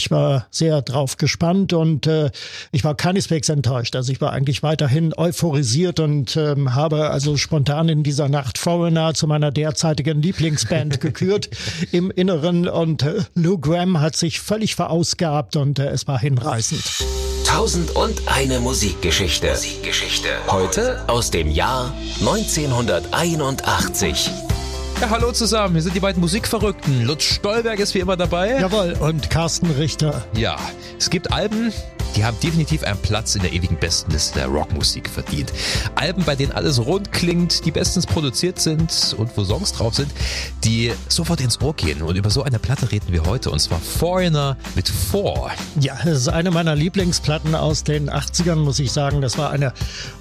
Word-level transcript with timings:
ich 0.00 0.10
war 0.10 0.46
sehr 0.50 0.80
drauf 0.80 1.18
gespannt 1.18 1.74
und 1.74 2.06
äh, 2.06 2.30
ich 2.72 2.84
war 2.84 2.94
keineswegs 2.94 3.50
enttäuscht. 3.50 3.94
Also 3.94 4.12
ich 4.12 4.22
war 4.22 4.32
eigentlich 4.32 4.62
weiterhin 4.62 5.12
euphorisiert 5.14 6.00
und 6.00 6.38
ähm, 6.38 6.74
habe 6.74 7.10
also 7.10 7.36
spontan 7.36 7.90
in 7.90 8.02
dieser 8.02 8.30
Nacht 8.30 8.56
Foreigner 8.56 9.12
zu 9.12 9.26
meiner 9.26 9.50
derzeitigen 9.50 10.22
Lieblingsband 10.22 11.00
gekürt 11.02 11.50
im 11.92 12.10
Inneren 12.10 12.66
und 12.66 13.02
äh, 13.02 13.24
Lou 13.34 13.58
Graham 13.58 14.00
hat 14.00 14.16
sich 14.16 14.40
völlig 14.40 14.74
verausgabt 14.74 15.56
und 15.56 15.78
äh, 15.78 15.88
es 15.88 16.08
war 16.08 16.18
hinreißend. 16.18 16.82
Tausend 17.46 17.94
und 17.94 18.22
eine 18.26 18.58
Musikgeschichte. 18.60 19.50
Musikgeschichte. 19.50 20.28
Heute 20.48 21.06
aus 21.08 21.30
dem 21.30 21.50
Jahr 21.50 21.92
1981. 22.20 24.49
Ja, 25.00 25.08
hallo 25.08 25.32
zusammen, 25.32 25.74
wir 25.74 25.80
sind 25.80 25.94
die 25.96 26.00
beiden 26.00 26.20
Musikverrückten. 26.20 27.06
Lutz 27.06 27.22
Stolberg 27.22 27.78
ist 27.78 27.94
wie 27.94 28.00
immer 28.00 28.18
dabei. 28.18 28.60
Jawohl, 28.60 28.94
und 29.00 29.30
Carsten 29.30 29.70
Richter. 29.70 30.26
Ja, 30.36 30.58
es 30.98 31.08
gibt 31.08 31.32
Alben, 31.32 31.72
die 32.16 32.24
haben 32.24 32.36
definitiv 32.42 32.82
einen 32.84 32.98
Platz 32.98 33.34
in 33.34 33.42
der 33.42 33.52
ewigen 33.52 33.76
Bestenliste 33.76 34.40
der 34.40 34.48
Rockmusik 34.48 35.08
verdient. 35.08 35.52
Alben, 35.94 36.24
bei 36.24 36.36
denen 36.36 36.52
alles 36.52 36.84
rund 36.84 37.12
klingt, 37.12 37.64
die 37.64 37.70
bestens 37.70 38.06
produziert 38.06 38.60
sind 38.60 39.14
und 39.16 39.36
wo 39.36 39.44
Songs 39.44 39.72
drauf 39.72 39.94
sind, 39.94 40.10
die 40.64 40.92
sofort 41.08 41.40
ins 41.40 41.60
Ohr 41.60 41.74
gehen. 41.74 42.02
Und 42.02 42.16
über 42.16 42.30
so 42.30 42.42
eine 42.42 42.58
Platte 42.58 42.90
reden 42.90 43.12
wir 43.12 43.24
heute, 43.26 43.50
und 43.50 43.60
zwar 43.60 43.78
Foreigner 43.78 44.56
mit 44.74 44.88
Four. 44.88 45.50
Ja, 45.78 45.96
das 46.04 46.18
ist 46.18 46.28
eine 46.28 46.50
meiner 46.50 46.74
Lieblingsplatten 46.74 47.54
aus 47.54 47.84
den 47.84 48.10
80ern, 48.10 48.56
muss 48.56 48.78
ich 48.78 48.92
sagen. 48.92 49.20
Das 49.20 49.38
war 49.38 49.50
eine 49.50 49.72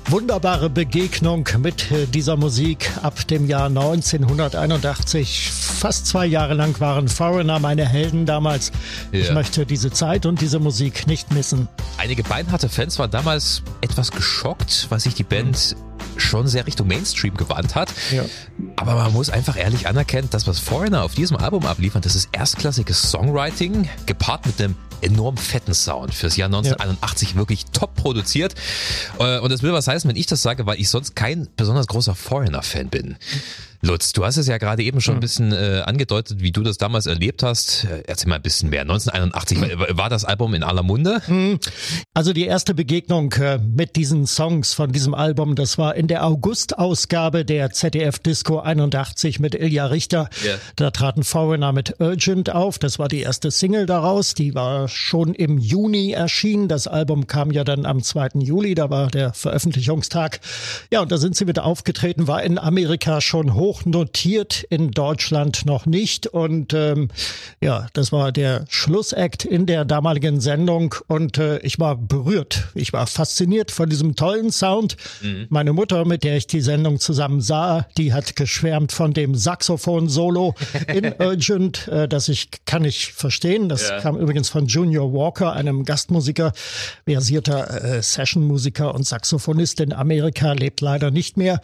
wunderbare 0.08 0.70
Begegnung 0.70 1.48
mit 1.60 1.92
äh, 1.92 2.06
dieser 2.08 2.38
Musik 2.38 2.92
ab 3.02 3.28
dem 3.28 3.48
Jahr 3.48 3.68
1981. 3.68 5.52
Fast 5.52 6.08
zwei 6.08 6.26
Jahre 6.26 6.54
lang 6.54 6.80
waren 6.80 7.08
Foreigner 7.08 7.60
meine 7.60 7.88
Helden 7.88 8.26
damals. 8.26 8.72
Ja. 9.12 9.20
Ich 9.20 9.32
möchte 9.32 9.66
diese 9.66 9.92
Zeit 9.92 10.26
und 10.26 10.42
diese 10.42 10.60
Musik 10.60 11.08
nicht 11.08 11.32
missen. 11.34 11.68
Einige 11.98 12.24
beinharte 12.24 12.70
Fans 12.70 12.98
waren 13.00 13.12
damals 13.12 13.62
etwas 13.82 14.12
geschockt, 14.12 14.88
weil 14.90 15.00
sich 15.00 15.16
die 15.16 15.24
Band 15.24 15.76
schon 16.18 16.48
sehr 16.48 16.68
Richtung 16.68 16.88
Mainstream 16.88 17.36
gewandt 17.36 17.76
hat. 17.76 17.92
Ja. 18.12 18.24
Aber 18.76 18.96
man 18.96 19.14
muss 19.14 19.30
einfach 19.30 19.58
ehrlich 19.58 19.88
anerkennen, 19.88 20.28
das, 20.32 20.48
was 20.48 20.60
Foreigner 20.60 21.04
auf 21.04 21.16
diesem 21.16 21.38
Album 21.38 21.66
abliefern, 21.66 22.02
das 22.02 22.16
ist 22.16 22.30
erstklassiges 22.32 23.12
Songwriting, 23.12 23.90
gepaart 24.06 24.46
mit 24.46 24.62
einem 24.62 24.76
enorm 25.02 25.38
fetten 25.38 25.74
Sound. 25.74 26.14
Fürs 26.14 26.36
Jahr 26.36 26.48
1981 26.48 27.32
ja. 27.32 27.36
wirklich 27.38 27.66
top 27.66 27.96
produziert. 27.96 28.56
Äh, 29.20 29.40
und 29.40 29.52
das 29.52 29.64
will 29.64 29.74
was 29.74 29.88
heißen, 29.88 30.10
wenn 30.10 30.18
ich 30.18 30.26
das 30.26 30.42
sage, 30.42 30.66
weil 30.66 30.80
ich 30.80 30.90
sonst 30.90 31.16
kein 31.16 31.48
besonders 31.56 31.88
großer 31.88 32.16
Foreigner-Fan 32.16 32.90
bin. 32.90 33.16
Lutz, 33.82 34.12
du 34.12 34.26
hast 34.26 34.36
es 34.36 34.48
ja 34.48 34.58
gerade 34.58 34.84
eben 34.84 35.00
schon 35.00 35.16
ein 35.16 35.18
hm. 35.18 35.22
bisschen 35.22 35.52
äh, 35.54 35.84
angedeutet, 35.86 36.42
wie 36.42 36.52
du 36.52 36.64
das 36.64 36.78
damals 36.78 37.06
erlebt 37.06 37.44
hast. 37.44 37.86
Äh, 37.86 38.04
erzähl 38.08 38.28
mal 38.28 38.36
ein 38.36 38.42
bisschen 38.42 38.70
mehr. 38.70 38.82
1981 38.82 39.62
hm. 39.62 39.98
war 39.98 40.10
das 40.10 40.26
Album 40.26 40.54
in 40.54 40.64
aller 40.64 40.84
Munde? 40.84 41.22
Hm. 41.26 41.60
Also 42.14 42.34
die 42.34 42.46
erste 42.46 42.74
Begegnung 42.74 43.32
äh, 43.34 43.58
mit 43.58 43.96
diesen 43.96 44.28
Songs 44.28 44.74
von 44.74 44.92
diesem 44.92 45.14
Album, 45.14 45.56
das 45.56 45.78
war 45.78 45.96
in 45.96 46.08
der 46.08 46.26
August-Ausgabe 46.26 47.46
der 47.46 47.72
ZDF 47.72 48.20
Disco 48.20 48.60
81 48.60 49.40
mit 49.40 49.56
Ilja 49.56 49.86
Richter. 49.86 50.30
Yeah. 50.44 50.58
Da 50.76 50.92
traten 50.92 51.24
Foreigner 51.24 51.72
mit 51.72 52.02
Urgent 52.02 52.50
auf. 52.54 52.80
Das 52.80 53.00
war 53.00 53.08
die 53.08 53.22
erste 53.22 53.50
Single 53.50 53.86
daraus. 53.86 54.34
Die 54.34 54.56
war 54.56 54.90
schon 54.90 55.34
im 55.34 55.58
Juni 55.58 56.12
erschienen. 56.12 56.68
Das 56.68 56.88
Album 56.88 57.28
kam 57.28 57.52
ja 57.52 57.64
dann 57.64 57.86
am 57.86 58.04
2. 58.04 58.40
Juli. 58.40 58.76
Da 58.76 58.90
war 58.90 59.08
der 59.08 59.34
Veröffentlichungstag. 59.34 60.42
Ja, 60.92 61.02
und 61.02 61.12
da 61.14 61.18
sind 61.18 61.38
sie 61.38 61.48
wieder 61.48 61.64
aufgetreten. 61.64 62.28
War 62.28 62.44
in 62.44 62.58
Amerika 62.58 63.22
schon 63.22 63.54
hoch 63.54 63.69
hoch 63.70 63.86
notiert, 63.86 64.66
in 64.72 64.90
Deutschland 64.90 65.68
noch 65.68 65.86
nicht. 65.86 66.26
Und 66.26 66.74
ähm, 66.74 67.10
ja, 67.62 67.86
das 67.94 68.12
war 68.12 68.32
der 68.32 68.66
Schlussakt 68.68 69.46
in 69.46 69.68
der 69.68 69.86
damaligen 69.86 70.42
Sendung 70.42 70.96
und 71.06 71.38
äh, 71.38 71.60
ich 71.60 71.78
war 71.78 71.96
berührt. 71.96 72.70
Ich 72.74 72.94
war 72.94 73.06
fasziniert 73.06 73.70
von 73.70 73.88
diesem 73.88 74.16
tollen 74.16 74.52
Sound. 74.52 74.98
Mhm. 75.22 75.46
Meine 75.50 75.74
Mutter, 75.74 76.04
mit 76.06 76.24
der 76.24 76.38
ich 76.38 76.48
die 76.48 76.62
Sendung 76.62 77.00
zusammen 77.00 77.42
sah, 77.42 77.86
die 77.96 78.12
hat 78.12 78.36
geschwärmt 78.36 78.92
von 78.92 79.14
dem 79.14 79.36
Saxophon-Solo 79.36 80.56
in 80.88 81.14
Urgent, 81.20 81.88
äh, 81.90 82.08
das 82.08 82.28
ich 82.28 82.50
kann 82.66 82.84
ich 82.86 83.14
verstehen. 83.14 83.70
Das 83.70 83.90
ja. 83.90 84.00
kam 84.00 84.18
übrigens 84.18 84.50
von 84.50 84.66
Junior 84.66 85.14
Walker, 85.14 85.54
einem 85.54 85.86
Gastmusiker, 85.86 86.54
versierter 87.06 87.84
äh, 87.84 88.02
Session-Musiker 88.02 88.96
und 88.96 89.06
Saxophonist 89.06 89.80
in 89.80 89.94
Amerika, 89.94 90.54
lebt 90.54 90.82
leider 90.82 91.12
nicht 91.12 91.38
mehr. 91.38 91.62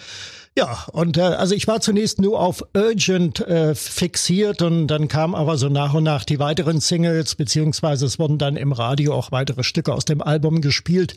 Ja, 0.58 0.86
und 0.94 1.18
äh, 1.18 1.22
also 1.22 1.54
ich 1.54 1.68
war 1.68 1.82
zunächst 1.96 2.20
nur 2.20 2.42
auf 2.42 2.62
Urgent 2.76 3.40
äh, 3.40 3.74
fixiert 3.74 4.62
und 4.62 4.88
dann 4.88 5.08
kamen 5.08 5.34
aber 5.34 5.58
so 5.58 5.70
nach 5.70 5.94
und 5.94 6.04
nach 6.04 6.26
die 6.26 6.40
weiteren 6.40 6.82
Singles, 6.82 7.36
beziehungsweise 7.36 8.06
es 8.06 8.20
wurden 8.20 8.38
dann 8.38 8.58
im 8.58 8.74
Radio 8.74 9.14
auch 9.14 9.32
weitere 9.32 9.64
Stücke 9.64 9.94
aus 9.94 10.04
dem 10.04 10.22
Album 10.22 10.60
gespielt. 10.60 11.16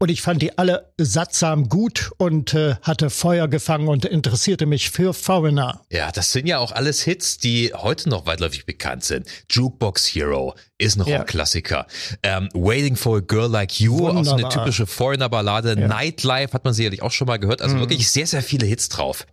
Und 0.00 0.08
ich 0.08 0.20
fand 0.20 0.42
die 0.42 0.58
alle 0.58 0.92
sattsam 0.98 1.68
gut 1.68 2.10
und 2.16 2.54
äh, 2.54 2.74
hatte 2.82 3.08
Feuer 3.08 3.46
gefangen 3.46 3.86
und 3.86 4.04
interessierte 4.04 4.66
mich 4.66 4.90
für 4.90 5.14
Foreigner. 5.14 5.82
Ja, 5.92 6.10
das 6.10 6.32
sind 6.32 6.48
ja 6.48 6.58
auch 6.58 6.72
alles 6.72 7.02
Hits, 7.02 7.38
die 7.38 7.72
heute 7.72 8.08
noch 8.08 8.26
weitläufig 8.26 8.66
bekannt 8.66 9.04
sind. 9.04 9.28
Jukebox 9.48 10.08
Hero 10.08 10.56
ist 10.78 10.96
ein 10.96 11.02
Rockklassiker. 11.02 11.86
Ja. 12.24 12.38
Ähm, 12.38 12.48
Waiting 12.52 12.96
for 12.96 13.18
a 13.18 13.20
Girl 13.20 13.48
Like 13.48 13.78
You, 13.78 13.92
Wunderbar. 13.92 14.20
auch 14.20 14.24
so 14.24 14.34
eine 14.34 14.48
typische 14.48 14.86
Foreigner-Ballade. 14.86 15.78
Ja. 15.78 15.86
Nightlife 15.86 16.52
hat 16.52 16.64
man 16.64 16.74
sicherlich 16.74 17.00
auch 17.00 17.12
schon 17.12 17.28
mal 17.28 17.38
gehört. 17.38 17.62
Also 17.62 17.76
mhm. 17.76 17.80
wirklich 17.80 18.10
sehr, 18.10 18.26
sehr 18.26 18.42
viele 18.42 18.66
Hits 18.66 18.88
drauf. 18.88 19.24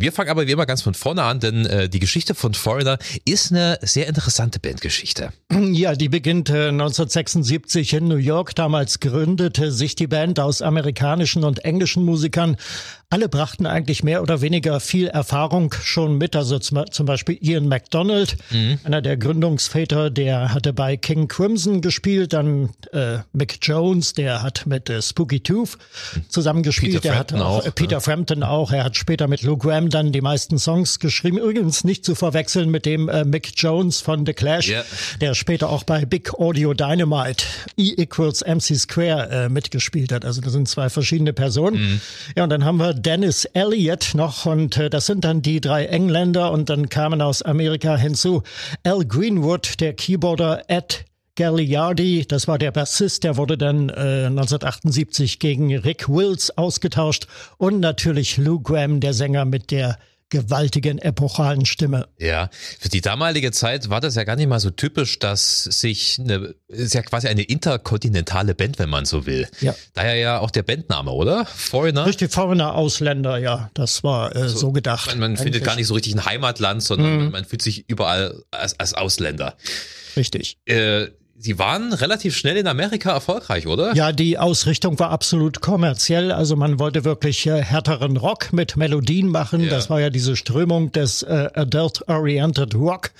Wir 0.00 0.12
fangen 0.12 0.30
aber 0.30 0.46
wie 0.46 0.52
immer 0.52 0.64
ganz 0.64 0.80
von 0.80 0.94
vorne 0.94 1.22
an, 1.24 1.40
denn 1.40 1.66
äh, 1.66 1.90
die 1.90 1.98
Geschichte 1.98 2.34
von 2.34 2.54
Foreigner 2.54 2.98
ist 3.26 3.52
eine 3.52 3.78
sehr 3.82 4.08
interessante 4.08 4.58
Bandgeschichte. 4.58 5.30
Ja, 5.50 5.94
die 5.94 6.08
beginnt 6.08 6.48
äh, 6.48 6.68
1976 6.68 7.92
in 7.92 8.08
New 8.08 8.16
York. 8.16 8.54
Damals 8.54 9.00
gründete 9.00 9.70
sich 9.70 9.94
die 9.94 10.06
Band 10.06 10.40
aus 10.40 10.62
amerikanischen 10.62 11.44
und 11.44 11.64
englischen 11.66 12.04
Musikern. 12.04 12.56
Alle 13.12 13.28
brachten 13.28 13.66
eigentlich 13.66 14.04
mehr 14.04 14.22
oder 14.22 14.40
weniger 14.40 14.78
viel 14.78 15.08
Erfahrung 15.08 15.74
schon 15.82 16.16
mit. 16.16 16.36
Also 16.36 16.60
zum, 16.60 17.06
Beispiel 17.06 17.36
Ian 17.40 17.66
MacDonald, 17.66 18.36
mhm. 18.50 18.78
einer 18.84 19.02
der 19.02 19.16
Gründungsväter, 19.16 20.10
der 20.10 20.54
hatte 20.54 20.72
bei 20.72 20.96
King 20.96 21.26
Crimson 21.26 21.80
gespielt. 21.80 22.32
Dann 22.32 22.70
äh, 22.92 23.18
Mick 23.32 23.58
Jones, 23.62 24.12
der 24.12 24.44
hat 24.44 24.64
mit 24.66 24.88
äh, 24.88 25.02
Spooky 25.02 25.40
Tooth 25.40 25.76
zusammengespielt. 26.28 27.02
Peter 27.02 27.08
der 27.08 27.18
hat 27.18 27.32
auch, 27.32 27.66
äh, 27.66 27.72
Peter 27.72 27.94
ja. 27.96 28.00
Frampton 28.00 28.44
auch. 28.44 28.70
Er 28.70 28.84
hat 28.84 28.96
später 28.96 29.26
mit 29.26 29.42
Lou 29.42 29.56
Graham 29.56 29.90
dann 29.90 30.12
die 30.12 30.20
meisten 30.20 30.60
Songs 30.60 31.00
geschrieben. 31.00 31.38
Übrigens 31.38 31.82
nicht 31.82 32.04
zu 32.04 32.14
verwechseln 32.14 32.70
mit 32.70 32.86
dem 32.86 33.08
äh, 33.08 33.24
Mick 33.24 33.54
Jones 33.56 34.00
von 34.00 34.24
The 34.24 34.34
Clash, 34.34 34.68
yeah. 34.68 34.84
der 35.20 35.34
später 35.34 35.68
auch 35.68 35.82
bei 35.82 36.04
Big 36.04 36.32
Audio 36.34 36.74
Dynamite 36.74 37.44
E 37.76 37.92
equals 37.96 38.44
MC 38.46 38.76
Square 38.78 39.30
äh, 39.30 39.48
mitgespielt 39.48 40.12
hat. 40.12 40.24
Also 40.24 40.40
das 40.40 40.52
sind 40.52 40.68
zwei 40.68 40.88
verschiedene 40.88 41.32
Personen. 41.32 41.76
Mhm. 41.76 42.00
Ja, 42.36 42.44
und 42.44 42.50
dann 42.50 42.64
haben 42.64 42.76
wir 42.76 42.99
Dennis 43.02 43.46
Elliott 43.46 44.10
noch 44.14 44.44
und 44.44 44.76
äh, 44.76 44.90
das 44.90 45.06
sind 45.06 45.24
dann 45.24 45.40
die 45.40 45.60
drei 45.60 45.86
Engländer 45.86 46.52
und 46.52 46.68
dann 46.68 46.90
kamen 46.90 47.22
aus 47.22 47.40
Amerika 47.40 47.96
hinzu 47.96 48.42
Al 48.82 49.06
Greenwood, 49.06 49.80
der 49.80 49.94
Keyboarder 49.94 50.64
Ed 50.68 51.06
Gagliardi, 51.34 52.26
das 52.28 52.46
war 52.46 52.58
der 52.58 52.72
Bassist, 52.72 53.24
der 53.24 53.38
wurde 53.38 53.56
dann 53.56 53.88
äh, 53.88 54.26
1978 54.26 55.38
gegen 55.38 55.74
Rick 55.74 56.08
Wills 56.10 56.56
ausgetauscht 56.58 57.26
und 57.56 57.80
natürlich 57.80 58.36
Lou 58.36 58.60
Graham, 58.60 59.00
der 59.00 59.14
Sänger 59.14 59.46
mit 59.46 59.70
der 59.70 59.96
gewaltigen 60.30 60.98
epochalen 60.98 61.66
Stimme. 61.66 62.08
Ja, 62.18 62.48
für 62.78 62.88
die 62.88 63.00
damalige 63.00 63.52
Zeit 63.52 63.90
war 63.90 64.00
das 64.00 64.14
ja 64.14 64.24
gar 64.24 64.36
nicht 64.36 64.48
mal 64.48 64.60
so 64.60 64.70
typisch, 64.70 65.18
dass 65.18 65.64
sich 65.64 66.18
eine, 66.18 66.54
ist 66.68 66.94
ja 66.94 67.02
quasi 67.02 67.28
eine 67.28 67.42
interkontinentale 67.42 68.54
Band, 68.54 68.78
wenn 68.78 68.88
man 68.88 69.04
so 69.04 69.26
will. 69.26 69.48
Ja. 69.60 69.74
Daher 69.94 70.14
ja 70.14 70.38
auch 70.38 70.50
der 70.50 70.62
Bandname, 70.62 71.10
oder? 71.10 71.44
Foreigner? 71.46 72.06
Richtig, 72.06 72.32
Foreigner, 72.32 72.74
Ausländer, 72.74 73.38
ja, 73.38 73.70
das 73.74 74.02
war 74.04 74.34
äh, 74.34 74.48
so, 74.48 74.58
so, 74.58 74.72
gedacht. 74.72 75.08
Man, 75.10 75.18
man 75.18 75.36
findet 75.36 75.64
gar 75.64 75.76
nicht 75.76 75.88
so 75.88 75.94
richtig 75.94 76.14
ein 76.14 76.24
Heimatland, 76.24 76.82
sondern 76.82 77.12
mhm. 77.12 77.22
man, 77.24 77.32
man, 77.32 77.44
fühlt 77.44 77.62
sich 77.62 77.84
überall 77.88 78.42
als, 78.50 78.78
als 78.78 78.94
Ausländer. 78.94 79.56
Richtig. 80.16 80.58
Äh, 80.66 81.08
Sie 81.42 81.58
waren 81.58 81.94
relativ 81.94 82.36
schnell 82.36 82.58
in 82.58 82.66
Amerika 82.66 83.12
erfolgreich, 83.12 83.66
oder? 83.66 83.94
Ja, 83.94 84.12
die 84.12 84.36
Ausrichtung 84.36 84.98
war 84.98 85.08
absolut 85.08 85.62
kommerziell. 85.62 86.32
Also 86.32 86.54
man 86.54 86.78
wollte 86.78 87.06
wirklich 87.06 87.46
äh, 87.46 87.62
härteren 87.62 88.18
Rock 88.18 88.52
mit 88.52 88.76
Melodien 88.76 89.28
machen. 89.28 89.62
Ja. 89.62 89.70
Das 89.70 89.88
war 89.88 90.02
ja 90.02 90.10
diese 90.10 90.36
Strömung 90.36 90.92
des 90.92 91.22
äh, 91.22 91.48
Adult-Oriented 91.54 92.74
Rock, 92.74 93.12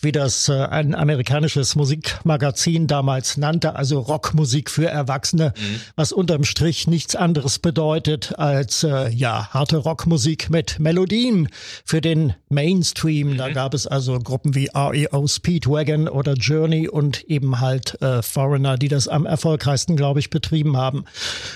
wie 0.00 0.10
das 0.10 0.48
äh, 0.48 0.54
ein 0.54 0.94
amerikanisches 0.94 1.76
Musikmagazin 1.76 2.86
damals 2.86 3.36
nannte. 3.36 3.76
Also 3.76 3.98
Rockmusik 3.98 4.70
für 4.70 4.86
Erwachsene, 4.86 5.52
mhm. 5.54 5.80
was 5.96 6.12
unterm 6.12 6.44
Strich 6.44 6.86
nichts 6.86 7.14
anderes 7.14 7.58
bedeutet 7.58 8.38
als 8.38 8.84
äh, 8.84 9.10
ja 9.10 9.50
harte 9.50 9.76
Rockmusik 9.76 10.48
mit 10.48 10.78
Melodien 10.78 11.50
für 11.84 12.00
den 12.00 12.32
Mainstream. 12.48 13.32
Mhm. 13.32 13.36
Da 13.36 13.50
gab 13.50 13.74
es 13.74 13.86
also 13.86 14.18
Gruppen 14.18 14.54
wie 14.54 14.70
REO 14.74 15.26
Speedwagon 15.26 16.08
oder 16.08 16.32
Journey 16.32 16.88
und 16.88 17.22
eben 17.24 17.60
halt 17.66 18.00
äh, 18.00 18.22
Foreigner, 18.22 18.76
die 18.76 18.88
das 18.88 19.08
am 19.08 19.26
erfolgreichsten, 19.26 19.96
glaube 19.96 20.20
ich, 20.20 20.30
betrieben 20.30 20.76
haben. 20.76 21.04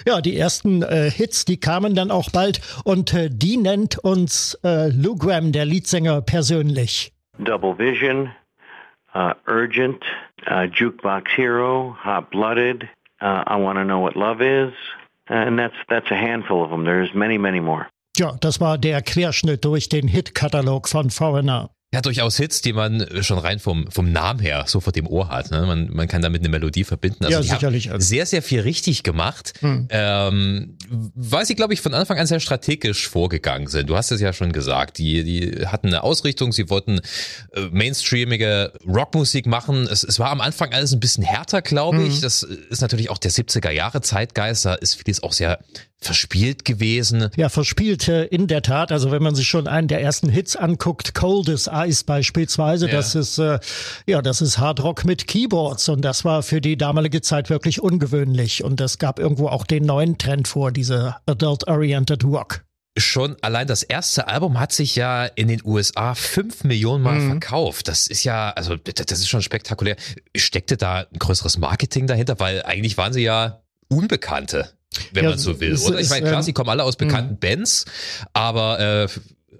Ja, 0.07 0.21
die 0.21 0.37
ersten 0.37 0.83
äh, 0.83 1.11
Hits, 1.11 1.45
die 1.45 1.59
kamen 1.59 1.95
dann 1.95 2.11
auch 2.11 2.31
bald 2.31 2.61
und 2.85 3.15
äh, 3.15 3.31
die 3.33 3.57
nennt 3.57 3.99
uns 3.99 4.59
äh, 4.63 4.91
Lou 4.91 5.17
Graham, 5.17 5.53
der 5.53 5.65
Leadsänger, 5.65 6.21
persönlich. 6.21 7.13
Double 7.39 7.79
Vision, 7.79 8.31
uh, 9.15 9.33
Urgent, 9.49 10.05
uh, 10.47 10.65
Jukebox 10.65 11.31
Hero, 11.37 11.97
Hot 12.05 12.31
Blooded, 12.31 12.85
uh, 13.23 13.43
I 13.47 13.57
Want 13.57 13.79
to 13.79 13.85
Know 13.85 14.01
What 14.01 14.15
Love 14.15 14.43
Is, 14.43 14.73
and 15.29 15.59
that's 15.59 15.77
that's 15.89 16.11
a 16.11 16.17
handful 16.17 16.63
of 16.63 16.71
them. 16.71 16.85
There's 16.85 17.15
many, 17.15 17.39
many 17.39 17.61
more. 17.61 17.87
Ja, 18.17 18.37
das 18.41 18.61
war 18.61 18.77
der 18.77 19.03
Querschnitt 19.03 19.65
durch 19.65 19.89
den 19.89 20.09
Hitkatalog 20.09 20.89
von 20.89 21.11
Foreigner. 21.11 21.71
Ja, 21.93 22.01
durchaus 22.03 22.37
Hits, 22.37 22.63
die 22.63 22.73
man 22.73 23.05
schon 23.21 23.39
rein 23.39 23.59
vom, 23.59 23.91
vom 23.91 24.13
Namen 24.13 24.39
her 24.39 24.63
sofort 24.69 24.97
im 24.97 25.09
Ohr 25.09 25.29
hat. 25.29 25.51
Ne? 25.51 25.63
Man, 25.67 25.91
man 25.93 26.07
kann 26.07 26.23
damit 26.23 26.41
eine 26.41 26.49
Melodie 26.49 26.85
verbinden. 26.85 27.25
Also 27.25 27.39
ja, 27.39 27.43
sicherlich. 27.43 27.91
Also. 27.91 28.07
Sehr, 28.07 28.27
sehr 28.27 28.43
viel 28.43 28.61
richtig 28.61 29.03
gemacht, 29.03 29.55
hm. 29.59 29.89
ähm, 29.91 30.77
weil 30.89 31.45
sie, 31.47 31.57
glaube 31.57 31.75
ich, 31.75 31.81
von 31.81 31.93
Anfang 31.93 32.17
an 32.17 32.29
sehr 32.29 32.39
strategisch 32.39 33.09
vorgegangen 33.09 33.67
sind. 33.67 33.91
Du 33.91 33.97
hast 33.97 34.13
es 34.13 34.21
ja 34.21 34.33
schon 34.33 34.53
gesagt. 34.53 34.99
Die, 34.99 35.25
die 35.25 35.67
hatten 35.67 35.89
eine 35.89 36.05
Ausrichtung, 36.05 36.53
sie 36.53 36.71
wollten 36.71 37.01
äh, 37.55 37.63
mainstreamige 37.73 38.73
Rockmusik 38.87 39.47
machen. 39.47 39.89
Es, 39.91 40.05
es 40.05 40.21
war 40.21 40.31
am 40.31 40.41
Anfang 40.41 40.73
alles 40.73 40.93
ein 40.93 41.01
bisschen 41.01 41.25
härter, 41.25 41.61
glaube 41.61 42.05
ich. 42.05 42.15
Hm. 42.15 42.21
Das 42.21 42.45
ist 42.45 42.83
natürlich 42.83 43.11
auch 43.11 43.19
der 43.19 43.33
70er 43.33 43.73
Jahre 43.73 44.01
Zeitgeist. 44.01 44.65
Da 44.65 44.75
ist 44.75 44.95
vieles 44.95 45.25
auch 45.25 45.33
sehr 45.33 45.59
verspielt 46.01 46.65
gewesen. 46.65 47.29
Ja, 47.37 47.49
verspielt 47.49 48.09
äh, 48.09 48.25
in 48.25 48.47
der 48.47 48.63
Tat. 48.63 48.91
Also 48.91 49.11
wenn 49.11 49.23
man 49.23 49.35
sich 49.35 49.49
schon 49.49 49.67
einen 49.67 49.89
der 49.89 50.01
ersten 50.01 50.29
Hits 50.29 50.57
anguckt, 50.57 51.15
Coldest 51.15 51.71
Ice 51.73 52.05
beispielsweise, 52.05 52.87
ja. 52.87 52.93
das 52.93 53.15
ist 53.15 53.39
äh, 53.39 53.59
ja, 54.07 54.23
das 54.23 54.41
ist 54.41 54.59
Hard 54.59 54.83
Rock 54.83 55.05
mit 55.05 55.27
Keyboards 55.27 55.89
und 55.89 56.03
das 56.03 56.25
war 56.25 56.43
für 56.43 56.61
die 56.61 56.77
damalige 56.77 57.21
Zeit 57.21 57.51
wirklich 57.51 57.83
ungewöhnlich 57.83 58.65
und 58.65 58.81
das 58.81 58.99
gab 58.99 59.19
irgendwo 59.19 59.49
auch 59.49 59.67
den 59.67 59.85
neuen 59.85 60.17
Trend 60.17 60.49
vor, 60.49 60.73
diese 60.73 61.17
Adult 61.27 61.69
Oriented 61.69 62.25
Rock 62.25 62.63
schon 62.99 63.37
allein 63.41 63.67
das 63.67 63.83
erste 63.83 64.27
Album 64.29 64.59
hat 64.59 64.73
sich 64.73 64.97
ja 64.97 65.25
in 65.25 65.49
den 65.49 65.63
USA 65.65 66.15
fünf 66.15 66.65
Millionen 66.65 67.03
Mal 67.03 67.21
mhm. 67.21 67.31
verkauft. 67.31 67.89
Das 67.89 68.09
ist 68.09 68.25
ja, 68.25 68.51
also 68.51 68.77
das 68.77 69.19
ist 69.19 69.29
schon 69.29 69.43
spektakulär. 69.43 69.97
Steckte 70.37 70.77
da 70.77 71.07
ein 71.11 71.19
größeres 71.19 71.57
Marketing 71.57 72.09
dahinter? 72.09 72.41
Weil 72.41 72.63
eigentlich 72.65 72.99
waren 72.99 73.13
sie 73.13 73.23
ja 73.23 73.63
Unbekannte 73.89 74.71
wenn 75.13 75.25
ja, 75.25 75.31
man 75.31 75.39
so 75.39 75.61
will. 75.61 75.77
Oder? 75.77 76.01
Ich 76.01 76.11
meine, 76.11 76.27
klar, 76.27 76.41
ähm, 76.41 76.43
sie 76.43 76.53
kommen 76.53 76.71
alle 76.71 76.85
aus 76.85 76.97
bekannten 76.97 77.35
mh. 77.35 77.39
Bands, 77.41 77.85
aber 78.33 78.81
äh, 78.81 79.09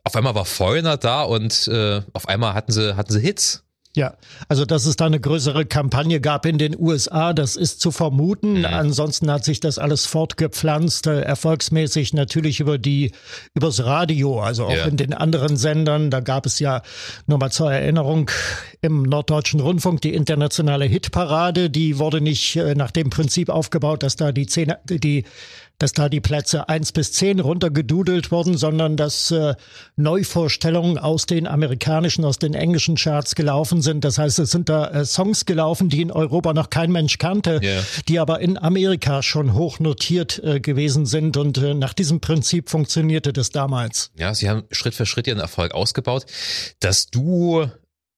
auf 0.05 0.17
einmal 0.17 0.35
war 0.35 0.45
Foreigner 0.45 0.97
da 0.97 1.23
und 1.23 1.69
äh, 1.69 2.03
auf 2.13 2.29
einmal 2.29 2.55
hatten 2.55 2.73
sie, 2.73 2.97
hatten 2.97 3.13
sie 3.13 3.21
Hits. 3.21 3.65
Ja, 3.97 4.15
also 4.49 4.65
dass 4.65 4.87
es 4.87 4.95
da 4.95 5.07
eine 5.07 5.19
größere 5.19 5.67
Kampagne 5.67 6.21
gab 6.21 6.47
in 6.47 6.59
den 6.59 6.79
USA, 6.79 7.33
das 7.33 7.57
ist 7.57 7.81
zu 7.81 7.91
vermuten. 7.91 8.61
Mhm. 8.61 8.65
Ansonsten 8.65 9.29
hat 9.33 9.45
sich 9.45 9.59
das 9.59 9.79
alles 9.79 10.07
fortgepflanzt, 10.07 11.09
äh, 11.09 11.23
erfolgsmäßig 11.23 12.15
natürlich 12.15 12.61
über 12.61 12.79
die 12.79 13.11
übers 13.53 13.85
Radio, 13.85 14.41
also 14.41 14.67
auch 14.67 14.77
ja. 14.77 14.85
in 14.85 14.97
den 14.97 15.13
anderen 15.13 15.57
Sendern. 15.57 16.11
Da 16.11 16.21
gab 16.21 16.47
es 16.47 16.61
ja 16.61 16.83
nur 17.27 17.39
mal 17.39 17.51
zur 17.51 17.73
Erinnerung 17.73 18.31
im 18.81 19.03
Norddeutschen 19.03 19.59
Rundfunk 19.59 20.01
die 20.03 20.15
internationale 20.15 20.85
Hitparade. 20.85 21.69
Die 21.69 21.99
wurde 21.99 22.21
nicht 22.21 22.55
äh, 22.55 22.77
nach 22.77 22.93
dem 22.93 23.11
Prinzip 23.11 23.49
aufgebaut, 23.49 24.05
dass 24.05 24.15
da 24.15 24.31
die 24.31 24.47
Zehn, 24.47 24.73
die 24.89 25.25
dass 25.81 25.93
da 25.93 26.09
die 26.09 26.21
Plätze 26.21 26.69
eins 26.69 26.93
bis 26.93 27.13
zehn 27.13 27.41
runtergedudelt 27.41 28.31
wurden, 28.31 28.57
sondern 28.57 28.97
dass 28.97 29.31
äh, 29.31 29.55
Neuvorstellungen 29.97 30.99
aus 30.99 31.27
den 31.27 31.47
amerikanischen, 31.47 32.25
aus 32.25 32.39
den 32.39 32.55
englischen 32.55 32.97
Charts 32.97 33.35
gelaufen 33.35 33.83
sind. 33.83 34.05
Das 34.05 34.19
heißt, 34.19 34.39
es 34.39 34.51
sind 34.51 34.69
da 34.69 34.89
äh, 34.89 35.05
Songs 35.05 35.47
gelaufen, 35.47 35.89
die 35.89 36.03
in 36.03 36.13
Europa 36.13 36.53
noch 36.53 36.71
kein 36.71 36.93
Mensch 36.93 37.19
kannte, 37.19 37.61
yeah. 37.63 37.83
die 38.09 38.19
aber 38.19 38.41
in 38.41 38.59
Amerika 38.59 39.23
schon 39.23 39.55
hoch 39.55 39.81
notiert 39.81 40.39
äh, 40.45 40.61
gewesen 40.61 41.07
sind. 41.07 41.39
Und 41.39 41.57
äh, 41.59 41.73
nach 41.73 41.95
diesem 41.95 42.21
Prinzip 42.21 42.69
funktionierte 42.69 43.33
das 43.33 43.51
damals. 43.51 44.11
Ja, 44.19 44.35
sie 44.35 44.51
haben 44.51 44.65
Schritt 44.71 44.95
für 44.95 45.07
Schritt 45.07 45.27
ihren 45.27 45.41
Erfolg 45.41 45.73
ausgebaut. 45.73 46.27
Dass 46.81 47.07
du 47.07 47.67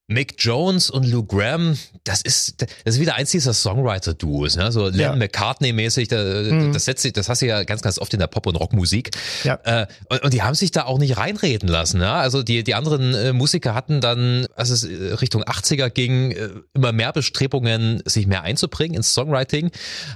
Mick 0.09 0.35
Jones 0.39 0.91
und 0.91 1.07
Lou 1.07 1.25
Graham, 1.25 1.79
das 2.05 2.23
ist, 2.23 2.63
das 2.63 2.95
ist 2.95 3.01
wieder 3.01 3.15
eins 3.15 3.31
dieser 3.31 3.55
Songwriter-Duos, 3.55 4.57
ne? 4.57 4.73
so 4.73 4.89
Lennon 4.89 5.21
ja. 5.21 5.27
McCartney-mäßig, 5.27 6.09
da, 6.09 6.23
mhm. 6.23 6.73
das 6.73 6.85
setzt 6.85 7.03
sich, 7.03 7.13
das 7.13 7.29
hast 7.29 7.43
du 7.43 7.47
ja 7.47 7.63
ganz, 7.63 7.83
ganz 7.83 7.99
oft 7.99 8.13
in 8.13 8.21
der 8.21 8.27
Pop- 8.27 8.47
und 8.47 8.57
Rockmusik. 8.57 9.11
Ja. 9.45 9.59
Äh, 9.65 9.87
und, 10.09 10.25
und, 10.25 10.35
die 10.35 10.43
haben 10.43 10.55
sich 10.55 10.73
da 10.73 10.85
auch 10.85 10.99
nicht 10.99 11.17
reinreden 11.17 11.69
lassen. 11.69 11.99
Ne? 11.99 12.11
Also 12.11 12.43
die, 12.43 12.65
die 12.65 12.75
anderen 12.75 13.15
äh, 13.15 13.33
Musiker 13.33 13.75
hatten 13.75 14.01
dann, 14.01 14.47
als 14.57 14.71
es 14.71 14.85
äh, 14.85 15.15
Richtung 15.15 15.45
80er 15.45 15.91
ging, 15.91 16.33
äh, 16.33 16.49
immer 16.75 16.93
mehr 16.93 17.13
Bestrebungen, 17.13 18.03
sich 18.05 18.27
mehr 18.27 18.43
einzubringen 18.43 18.97
ins 18.97 19.15
Songwriting. 19.15 19.71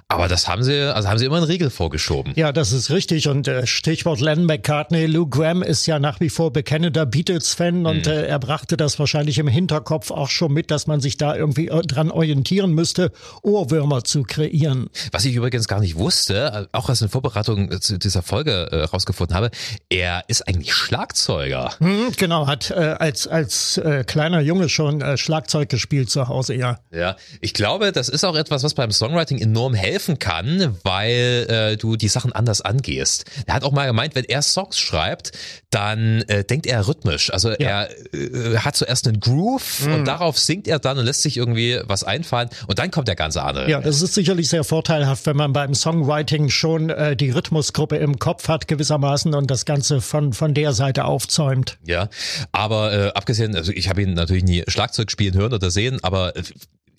Aber 0.09 0.27
das 0.27 0.49
haben 0.49 0.65
sie, 0.65 0.93
also 0.93 1.09
haben 1.09 1.19
sie 1.19 1.27
immer 1.27 1.37
einen 1.37 1.47
Riegel 1.47 1.71
vorgeschoben. 1.71 2.33
Ja, 2.35 2.53
das 2.53 2.73
ist 2.73 2.91
richtig. 2.91 3.29
Und 3.29 3.47
äh, 3.47 3.67
Stichwort 3.67 4.21
Lennon 4.21 4.47
McCartney, 4.47 5.07
Lou 5.07 5.29
Graham 5.29 5.63
ist 5.63 5.87
ja 5.87 6.01
nach 6.01 6.19
wie 6.21 6.29
vor 6.29 6.53
bekennender 6.53 7.07
Beatles-Fan 7.07 7.87
und 7.87 8.07
mhm. 8.07 8.13
äh, 8.13 8.23
er 8.27 8.39
brachte 8.41 8.77
das 8.77 8.99
wahrscheinlich 8.99 9.39
im 9.39 9.49
Hintergrund 9.49 9.76
Hinterkopf 9.77 10.11
auch 10.11 10.31
schon 10.31 10.53
mit, 10.53 10.71
dass 10.71 10.87
man 10.87 11.01
sich 11.01 11.17
da 11.17 11.37
irgendwie 11.37 11.69
äh, 11.69 11.83
dran 11.83 12.11
orientieren 12.11 12.73
müsste, 12.73 13.13
Ohrwürmer 13.43 14.05
zu 14.05 14.23
kreieren. 14.23 14.89
Was 15.13 15.25
ich 15.25 15.35
übrigens 15.35 15.69
gar 15.69 15.81
nicht 15.81 15.97
wusste, 15.97 16.69
auch 16.73 16.89
als 16.89 17.03
eine 17.03 17.11
Vorbereitung 17.11 17.81
zu 17.81 17.99
dieser 17.99 18.23
Folge 18.23 18.69
äh, 18.73 18.85
rausgefunden 18.85 19.37
habe, 19.37 19.51
er 19.91 20.25
ist 20.29 20.49
eigentlich 20.49 20.73
Schlagzeuger. 20.73 21.75
Hm, 21.79 22.13
genau, 22.17 22.47
hat 22.47 22.71
äh, 22.71 22.75
als, 22.75 23.29
als 23.29 23.77
äh, 23.79 24.05
kleiner 24.05 24.41
Junge 24.41 24.69
schon 24.69 25.03
äh, 25.03 25.19
Schlagzeug 25.19 25.69
gespielt 25.69 26.11
zu 26.11 26.29
Hause, 26.29 26.55
ja. 26.55 26.79
Ja, 26.91 27.17
ich 27.41 27.53
glaube, 27.53 27.93
das 27.93 28.09
ist 28.09 28.25
auch 28.25 28.37
etwas, 28.37 28.63
was 28.63 28.75
beim 28.75 28.91
Songwriting 28.91 29.39
enorm 29.39 29.75
helfen 29.75 30.19
kann, 30.19 30.77
weil 30.85 31.47
äh, 31.49 31.77
du 31.77 31.97
die 31.97 32.09
Sachen 32.09 32.33
anders 32.33 32.63
angehst. 32.63 33.27
Er 33.47 33.55
hat 33.55 33.65
auch 33.65 33.73
mal 33.73 33.87
gemeint, 33.87 34.15
wenn 34.15 34.25
er 34.25 34.41
Songs 34.43 34.79
schreibt, 34.79 35.33
dann 35.71 36.23
äh, 36.23 36.45
denkt 36.45 36.67
er 36.67 36.89
rhythmisch. 36.89 37.31
Also 37.33 37.51
ja. 37.51 37.57
er 37.59 37.91
äh, 38.15 38.59
hat 38.59 38.77
zuerst 38.77 39.07
einen 39.07 39.21
Groove, 39.21 39.66
mhm. 39.85 39.95
und 39.95 40.05
darauf 40.05 40.39
singt 40.39 40.69
er 40.69 40.79
dann 40.79 40.99
und 40.99 41.05
lässt 41.05 41.23
sich 41.23 41.37
irgendwie 41.37 41.81
was 41.85 42.05
einfallen 42.05 42.49
und 42.67 42.79
dann 42.79 42.91
kommt 42.91 43.09
der 43.09 43.17
ganze 43.17 43.43
andere. 43.43 43.71
Ja, 43.71 43.81
das 43.81 44.03
ist 44.03 44.15
sicherlich 44.15 44.49
sehr 44.49 44.65
vorteilhaft, 44.65 45.27
wenn 45.27 45.37
man 45.37 45.53
beim 45.53 45.75
Songwriting 45.75 46.49
schon 46.49 46.91
äh, 46.91 47.17
die 47.17 47.31
Rhythmusgruppe 47.31 47.97
im 47.97 48.19
Kopf 48.19 48.49
hat 48.49 48.69
gewissermaßen 48.69 49.35
und 49.35 49.51
das 49.51 49.65
Ganze 49.65 50.01
von, 50.01 50.33
von 50.33 50.55
der 50.55 50.73
Seite 50.73 51.05
aufzäumt. 51.05 51.79
Ja, 51.87 52.09
aber 52.53 52.93
äh, 52.93 53.09
abgesehen, 53.15 53.57
also 53.57 53.73
ich 53.73 53.89
habe 53.89 54.03
ihn 54.03 54.15
natürlich 54.15 54.45
nie 54.45 54.65
Schlagzeug 54.69 55.11
spielen 55.11 55.35
hören 55.35 55.53
oder 55.53 55.71
sehen, 55.71 55.99
aber 56.03 56.37
äh, 56.37 56.43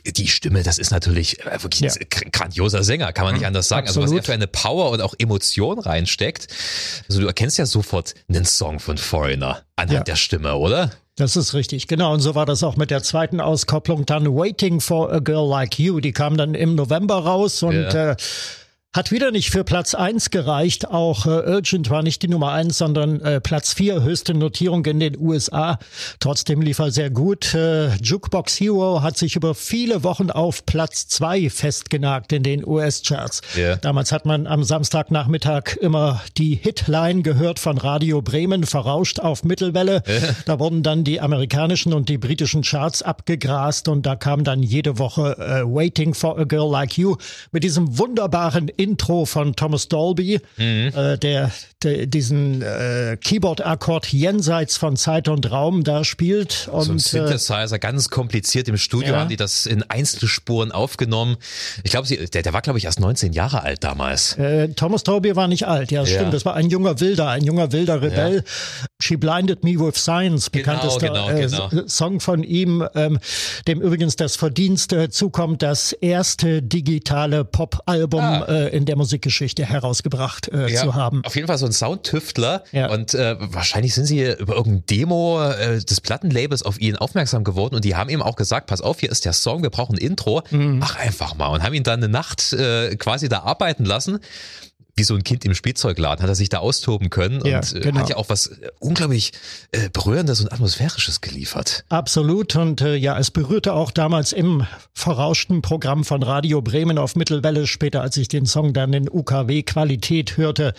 die 0.05 0.27
Stimme, 0.27 0.63
das 0.63 0.77
ist 0.77 0.91
natürlich 0.91 1.45
äh, 1.45 1.61
wirklich 1.61 1.81
ja. 1.81 1.91
ein 2.23 2.31
grandioser 2.31 2.83
Sänger, 2.83 3.11
kann 3.13 3.25
man 3.25 3.35
nicht 3.35 3.45
anders 3.45 3.67
sagen. 3.67 3.87
Absolut. 3.87 4.05
Also 4.05 4.15
was 4.15 4.21
er 4.21 4.25
für 4.25 4.33
eine 4.33 4.47
Power 4.47 4.91
und 4.91 5.01
auch 5.01 5.13
Emotion 5.17 5.79
reinsteckt. 5.79 6.47
Also 7.07 7.21
du 7.21 7.27
erkennst 7.27 7.57
ja 7.57 7.65
sofort 7.65 8.13
einen 8.29 8.45
Song 8.45 8.79
von 8.79 8.97
Foreigner 8.97 9.63
anhand 9.75 9.91
ja. 9.91 10.03
der 10.03 10.15
Stimme, 10.15 10.55
oder? 10.55 10.91
Das 11.17 11.35
ist 11.35 11.55
richtig, 11.55 11.87
genau. 11.87 12.13
Und 12.13 12.19
so 12.19 12.35
war 12.35 12.45
das 12.45 12.63
auch 12.63 12.75
mit 12.75 12.91
der 12.91 13.01
zweiten 13.01 13.41
Auskopplung 13.41 14.05
dann 14.05 14.27
Waiting 14.27 14.79
for 14.79 15.11
a 15.11 15.17
Girl 15.17 15.49
Like 15.49 15.79
You. 15.79 15.99
Die 15.99 16.11
kam 16.11 16.37
dann 16.37 16.53
im 16.53 16.75
November 16.75 17.15
raus 17.15 17.63
und 17.63 17.73
ja. 17.73 18.11
äh, 18.11 18.15
hat 18.93 19.11
wieder 19.11 19.31
nicht 19.31 19.51
für 19.51 19.63
Platz 19.63 19.93
eins 19.93 20.31
gereicht. 20.31 20.87
Auch 20.87 21.25
äh, 21.25 21.29
Urgent 21.29 21.89
war 21.89 22.01
nicht 22.01 22.23
die 22.23 22.27
Nummer 22.27 22.51
eins, 22.53 22.77
sondern 22.79 23.21
äh, 23.21 23.39
Platz 23.39 23.73
vier 23.73 24.01
höchste 24.01 24.33
Notierung 24.33 24.83
in 24.85 24.99
den 24.99 25.17
USA. 25.19 25.77
Trotzdem 26.19 26.61
lief 26.61 26.79
er 26.79 26.89
sehr 26.89 27.09
gut. 27.11 27.53
Äh, 27.53 27.95
Jukebox 27.97 28.59
Hero 28.59 29.03
hat 29.03 29.17
sich 29.17 29.35
über 29.35 29.53
viele 29.53 30.03
Wochen 30.03 30.31
auf 30.31 30.65
Platz 30.65 31.07
zwei 31.07 31.49
festgenagt 31.49 32.33
in 32.33 32.41
den 32.41 32.65
US-Charts. 32.65 33.41
Yeah. 33.55 33.75
Damals 33.75 34.11
hat 34.11 34.25
man 34.25 34.47
am 34.47 34.63
Samstagnachmittag 34.63 35.75
immer 35.79 36.21
die 36.37 36.55
Hitline 36.55 37.21
gehört 37.21 37.59
von 37.59 37.77
Radio 37.77 38.21
Bremen, 38.21 38.63
verrauscht 38.63 39.19
auf 39.19 39.43
Mittelwelle. 39.43 40.01
Yeah. 40.07 40.35
Da 40.45 40.59
wurden 40.59 40.81
dann 40.81 41.03
die 41.03 41.21
amerikanischen 41.21 41.93
und 41.93 42.09
die 42.09 42.17
britischen 42.17 42.63
Charts 42.63 43.03
abgegrast 43.03 43.89
und 43.89 44.05
da 44.05 44.15
kam 44.15 44.43
dann 44.43 44.63
jede 44.63 44.97
Woche 44.97 45.37
äh, 45.37 45.63
Waiting 45.63 46.15
for 46.15 46.39
a 46.39 46.45
Girl 46.45 46.71
Like 46.71 46.97
You 46.97 47.17
mit 47.51 47.63
diesem 47.63 47.99
wunderbaren 47.99 48.69
Intro 48.77 49.25
von 49.25 49.55
Thomas 49.55 49.87
Dolby, 49.87 50.39
mhm. 50.57 50.91
äh, 50.95 51.17
der, 51.17 51.51
der 51.83 52.05
diesen 52.05 52.61
äh, 52.61 53.17
Keyboard-Akkord 53.21 54.07
jenseits 54.07 54.77
von 54.77 54.95
Zeit 54.95 55.27
und 55.27 55.51
Raum 55.51 55.83
da 55.83 56.03
spielt. 56.03 56.69
Und, 56.71 56.83
so 56.83 56.91
ein 56.91 56.97
äh, 56.97 57.01
Synthesizer, 57.01 57.75
äh, 57.75 57.79
ganz 57.79 58.09
kompliziert. 58.09 58.67
Im 58.67 58.77
Studio 58.77 59.13
ja. 59.13 59.19
haben 59.19 59.29
die 59.29 59.35
das 59.35 59.65
in 59.65 59.83
Einzelspuren 59.83 60.71
aufgenommen. 60.71 61.37
Ich 61.83 61.91
glaube, 61.91 62.07
der, 62.07 62.41
der 62.41 62.53
war, 62.53 62.61
glaube 62.61 62.79
ich, 62.79 62.85
erst 62.85 62.99
19 62.99 63.33
Jahre 63.33 63.63
alt 63.63 63.83
damals. 63.83 64.37
Äh, 64.37 64.69
Thomas 64.69 65.03
Dolby 65.03 65.35
war 65.35 65.47
nicht 65.47 65.67
alt, 65.67 65.91
ja, 65.91 66.03
ja, 66.03 66.05
stimmt. 66.05 66.33
Das 66.33 66.45
war 66.45 66.55
ein 66.55 66.69
junger 66.69 66.99
Wilder, 66.99 67.29
ein 67.29 67.43
junger 67.43 67.71
wilder 67.71 68.01
Rebell. 68.01 68.37
Ja. 68.37 68.87
She 68.99 69.15
Blinded 69.15 69.63
Me 69.63 69.79
with 69.79 69.95
Science, 69.95 70.51
genau, 70.51 70.65
bekanntester 70.65 71.07
genau, 71.07 71.27
genau, 71.27 71.69
genau. 71.69 71.87
Song 71.87 72.19
von 72.19 72.43
ihm, 72.43 72.87
ähm, 72.95 73.19
dem 73.67 73.81
übrigens 73.81 74.15
das 74.15 74.35
Verdienst 74.35 74.93
äh, 74.93 75.09
zukommt, 75.09 75.61
das 75.61 75.91
erste 75.93 76.61
digitale 76.61 77.45
Pop-Album 77.45 78.21
ah. 78.21 78.66
Äh, 78.67 78.75
in 78.75 78.85
der 78.85 78.95
Musikgeschichte 78.95 79.65
herausgebracht 79.65 80.49
äh, 80.49 80.71
ja, 80.71 80.81
zu 80.81 80.95
haben. 80.95 81.21
Auf 81.25 81.35
jeden 81.35 81.47
Fall 81.47 81.57
so 81.57 81.65
ein 81.65 81.71
Soundtüftler 81.71 82.63
ja. 82.71 82.89
und 82.89 83.13
äh, 83.13 83.35
wahrscheinlich 83.39 83.93
sind 83.93 84.05
sie 84.05 84.23
über 84.23 84.55
irgendein 84.55 84.85
Demo 84.85 85.41
äh, 85.41 85.79
des 85.83 86.01
Plattenlabels 86.01 86.63
auf 86.63 86.79
ihn 86.79 86.95
aufmerksam 86.95 87.43
geworden 87.43 87.75
und 87.75 87.85
die 87.85 87.95
haben 87.95 88.09
ihm 88.09 88.21
auch 88.21 88.35
gesagt, 88.35 88.67
pass 88.67 88.81
auf, 88.81 88.99
hier 88.99 89.11
ist 89.11 89.25
der 89.25 89.33
Song, 89.33 89.63
wir 89.63 89.69
brauchen 89.69 89.95
ein 89.95 90.01
Intro, 90.01 90.43
mhm. 90.51 90.79
mach 90.79 90.97
einfach 90.97 91.35
mal 91.35 91.47
und 91.47 91.63
haben 91.63 91.73
ihn 91.73 91.83
dann 91.83 91.99
eine 91.99 92.09
Nacht 92.09 92.53
äh, 92.53 92.95
quasi 92.95 93.29
da 93.29 93.39
arbeiten 93.39 93.85
lassen 93.85 94.19
wie 94.97 95.03
so 95.03 95.15
ein 95.15 95.23
Kind 95.23 95.45
im 95.45 95.53
Spielzeugladen, 95.53 96.21
hat 96.21 96.29
er 96.29 96.35
sich 96.35 96.49
da 96.49 96.59
austoben 96.59 97.09
können 97.09 97.45
ja, 97.45 97.57
und 97.57 97.75
äh, 97.75 97.79
genau. 97.79 98.01
hat 98.01 98.09
ja 98.09 98.17
auch 98.17 98.29
was 98.29 98.47
äh, 98.47 98.69
unglaublich 98.79 99.31
äh, 99.71 99.89
Berührendes 99.89 100.41
und 100.41 100.51
Atmosphärisches 100.51 101.21
geliefert. 101.21 101.85
Absolut 101.89 102.55
und 102.55 102.81
äh, 102.81 102.95
ja, 102.95 103.17
es 103.17 103.31
berührte 103.31 103.73
auch 103.73 103.91
damals 103.91 104.33
im 104.33 104.65
verrauschten 104.93 105.61
Programm 105.61 106.03
von 106.03 106.23
Radio 106.23 106.61
Bremen 106.61 106.97
auf 106.97 107.15
Mittelwelle, 107.15 107.67
später 107.67 108.01
als 108.01 108.17
ich 108.17 108.27
den 108.27 108.45
Song 108.45 108.73
dann 108.73 108.93
in 108.93 109.09
UKW 109.09 109.63
Qualität 109.63 110.37
hörte, 110.37 110.73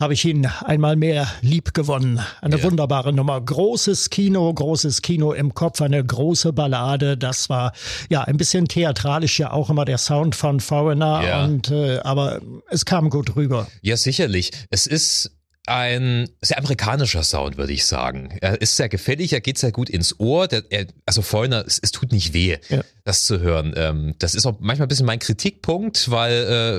habe 0.00 0.14
ich 0.14 0.24
ihn 0.24 0.46
einmal 0.64 0.96
mehr 0.96 1.30
lieb 1.42 1.74
gewonnen. 1.74 2.20
Eine 2.40 2.56
ja. 2.56 2.62
wunderbare 2.64 3.12
Nummer. 3.12 3.38
Großes 3.38 4.08
Kino, 4.08 4.52
großes 4.52 5.02
Kino 5.02 5.32
im 5.32 5.52
Kopf, 5.52 5.82
eine 5.82 6.02
große 6.02 6.54
Ballade. 6.54 7.18
Das 7.18 7.50
war 7.50 7.72
ja 8.08 8.22
ein 8.22 8.38
bisschen 8.38 8.66
theatralisch 8.66 9.38
ja 9.38 9.52
auch 9.52 9.68
immer 9.68 9.84
der 9.84 9.98
Sound 9.98 10.34
von 10.34 10.60
Foreigner 10.60 11.22
ja. 11.22 11.44
und 11.44 11.70
äh, 11.70 11.98
aber 11.98 12.40
es 12.70 12.86
kam 12.86 13.10
gut 13.10 13.36
rüber. 13.36 13.68
Ja, 13.82 13.98
sicherlich. 13.98 14.52
Es 14.70 14.86
ist 14.86 15.32
ein 15.66 16.28
sehr 16.40 16.56
amerikanischer 16.56 17.22
Sound, 17.22 17.58
würde 17.58 17.74
ich 17.74 17.84
sagen. 17.84 18.38
Er 18.40 18.60
ist 18.60 18.76
sehr 18.76 18.88
gefällig, 18.88 19.34
er 19.34 19.42
geht 19.42 19.58
sehr 19.58 19.70
gut 19.70 19.90
ins 19.90 20.18
Ohr. 20.18 20.48
Der, 20.48 20.64
er, 20.70 20.86
also 21.04 21.20
Foreigner, 21.20 21.62
es, 21.66 21.78
es, 21.78 21.92
tut 21.92 22.10
nicht 22.10 22.32
weh, 22.32 22.56
ja. 22.70 22.82
das 23.04 23.24
zu 23.24 23.40
hören. 23.40 23.74
Ähm, 23.76 24.14
das 24.18 24.34
ist 24.34 24.46
auch 24.46 24.56
manchmal 24.60 24.86
ein 24.86 24.88
bisschen 24.88 25.06
mein 25.06 25.18
Kritikpunkt, 25.18 26.10
weil 26.10 26.32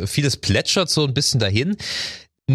äh, 0.04 0.08
vieles 0.08 0.38
plätschert 0.38 0.90
so 0.90 1.06
ein 1.06 1.14
bisschen 1.14 1.40
dahin 1.40 1.78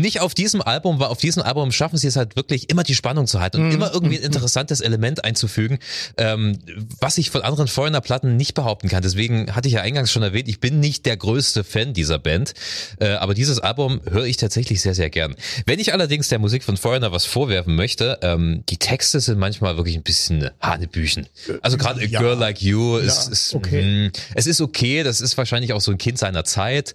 nicht 0.01 0.21
auf 0.21 0.35
diesem 0.35 0.63
Album, 0.63 1.01
weil 1.01 1.09
auf 1.09 1.19
diesem 1.19 1.43
Album 1.43 1.73
schaffen 1.73 1.97
sie 1.99 2.07
es 2.07 2.17
halt 2.17 2.37
wirklich 2.37 2.71
immer 2.71 2.83
die 2.83 2.95
Spannung 2.95 3.27
zu 3.27 3.41
halten 3.41 3.59
und 3.59 3.69
mm. 3.69 3.73
immer 3.73 3.93
irgendwie 3.93 4.17
ein 4.17 4.21
mhm. 4.21 4.27
interessantes 4.27 4.81
Element 4.81 5.25
einzufügen, 5.25 5.79
ähm, 6.17 6.59
was 7.01 7.19
ich 7.19 7.31
von 7.31 7.43
anderen 7.43 7.69
Foreigner-Platten 7.69 8.37
nicht 8.37 8.55
behaupten 8.55 8.89
kann. 8.89 9.03
Deswegen 9.03 9.55
hatte 9.55 9.69
ich 9.69 9.75
ja 9.75 9.83
eingangs 9.83 10.11
schon 10.11 10.23
erwähnt, 10.23 10.49
ich 10.49 10.61
bin 10.61 10.81
nicht 10.81 11.07
der 11.07 11.17
größte 11.17 11.65
Fan 11.65 11.95
dieser 11.95 12.19
Band, 12.19 12.55
äh, 13.01 13.11
aber 13.11 13.35
dieses 13.35 13.59
Album 13.59 14.01
höre 14.09 14.25
ich 14.25 14.37
tatsächlich 14.37 14.81
sehr, 14.81 14.95
sehr 14.95 15.11
gern. 15.11 15.35
Wenn 15.65 15.79
ich 15.79 15.93
allerdings 15.93 16.29
der 16.29 16.39
Musik 16.39 16.65
von 16.65 16.77
Foreigner 16.77 17.13
was 17.13 17.25
vorwerfen 17.25 17.75
möchte, 17.75 18.19
ähm, 18.23 18.65
die 18.69 18.79
Texte 18.79 19.21
sind 19.21 19.39
manchmal 19.39 19.77
wirklich 19.77 19.97
ein 19.97 20.03
bisschen 20.03 20.51
Hanebüchen. 20.61 21.27
Also 21.63 21.77
gerade 21.77 22.05
ja. 22.05 22.19
A 22.19 22.23
Girl 22.23 22.39
Like 22.39 22.63
You 22.63 22.97
ist, 22.97 23.27
ja, 23.27 23.33
ist 23.33 23.55
okay. 23.55 24.09
mh, 24.09 24.11
es 24.35 24.47
ist 24.47 24.61
okay, 24.61 25.03
das 25.03 25.21
ist 25.21 25.37
wahrscheinlich 25.39 25.73
auch 25.73 25.81
so 25.81 25.91
ein 25.91 25.99
Kind 25.99 26.19
seiner 26.19 26.45
Zeit. 26.45 26.95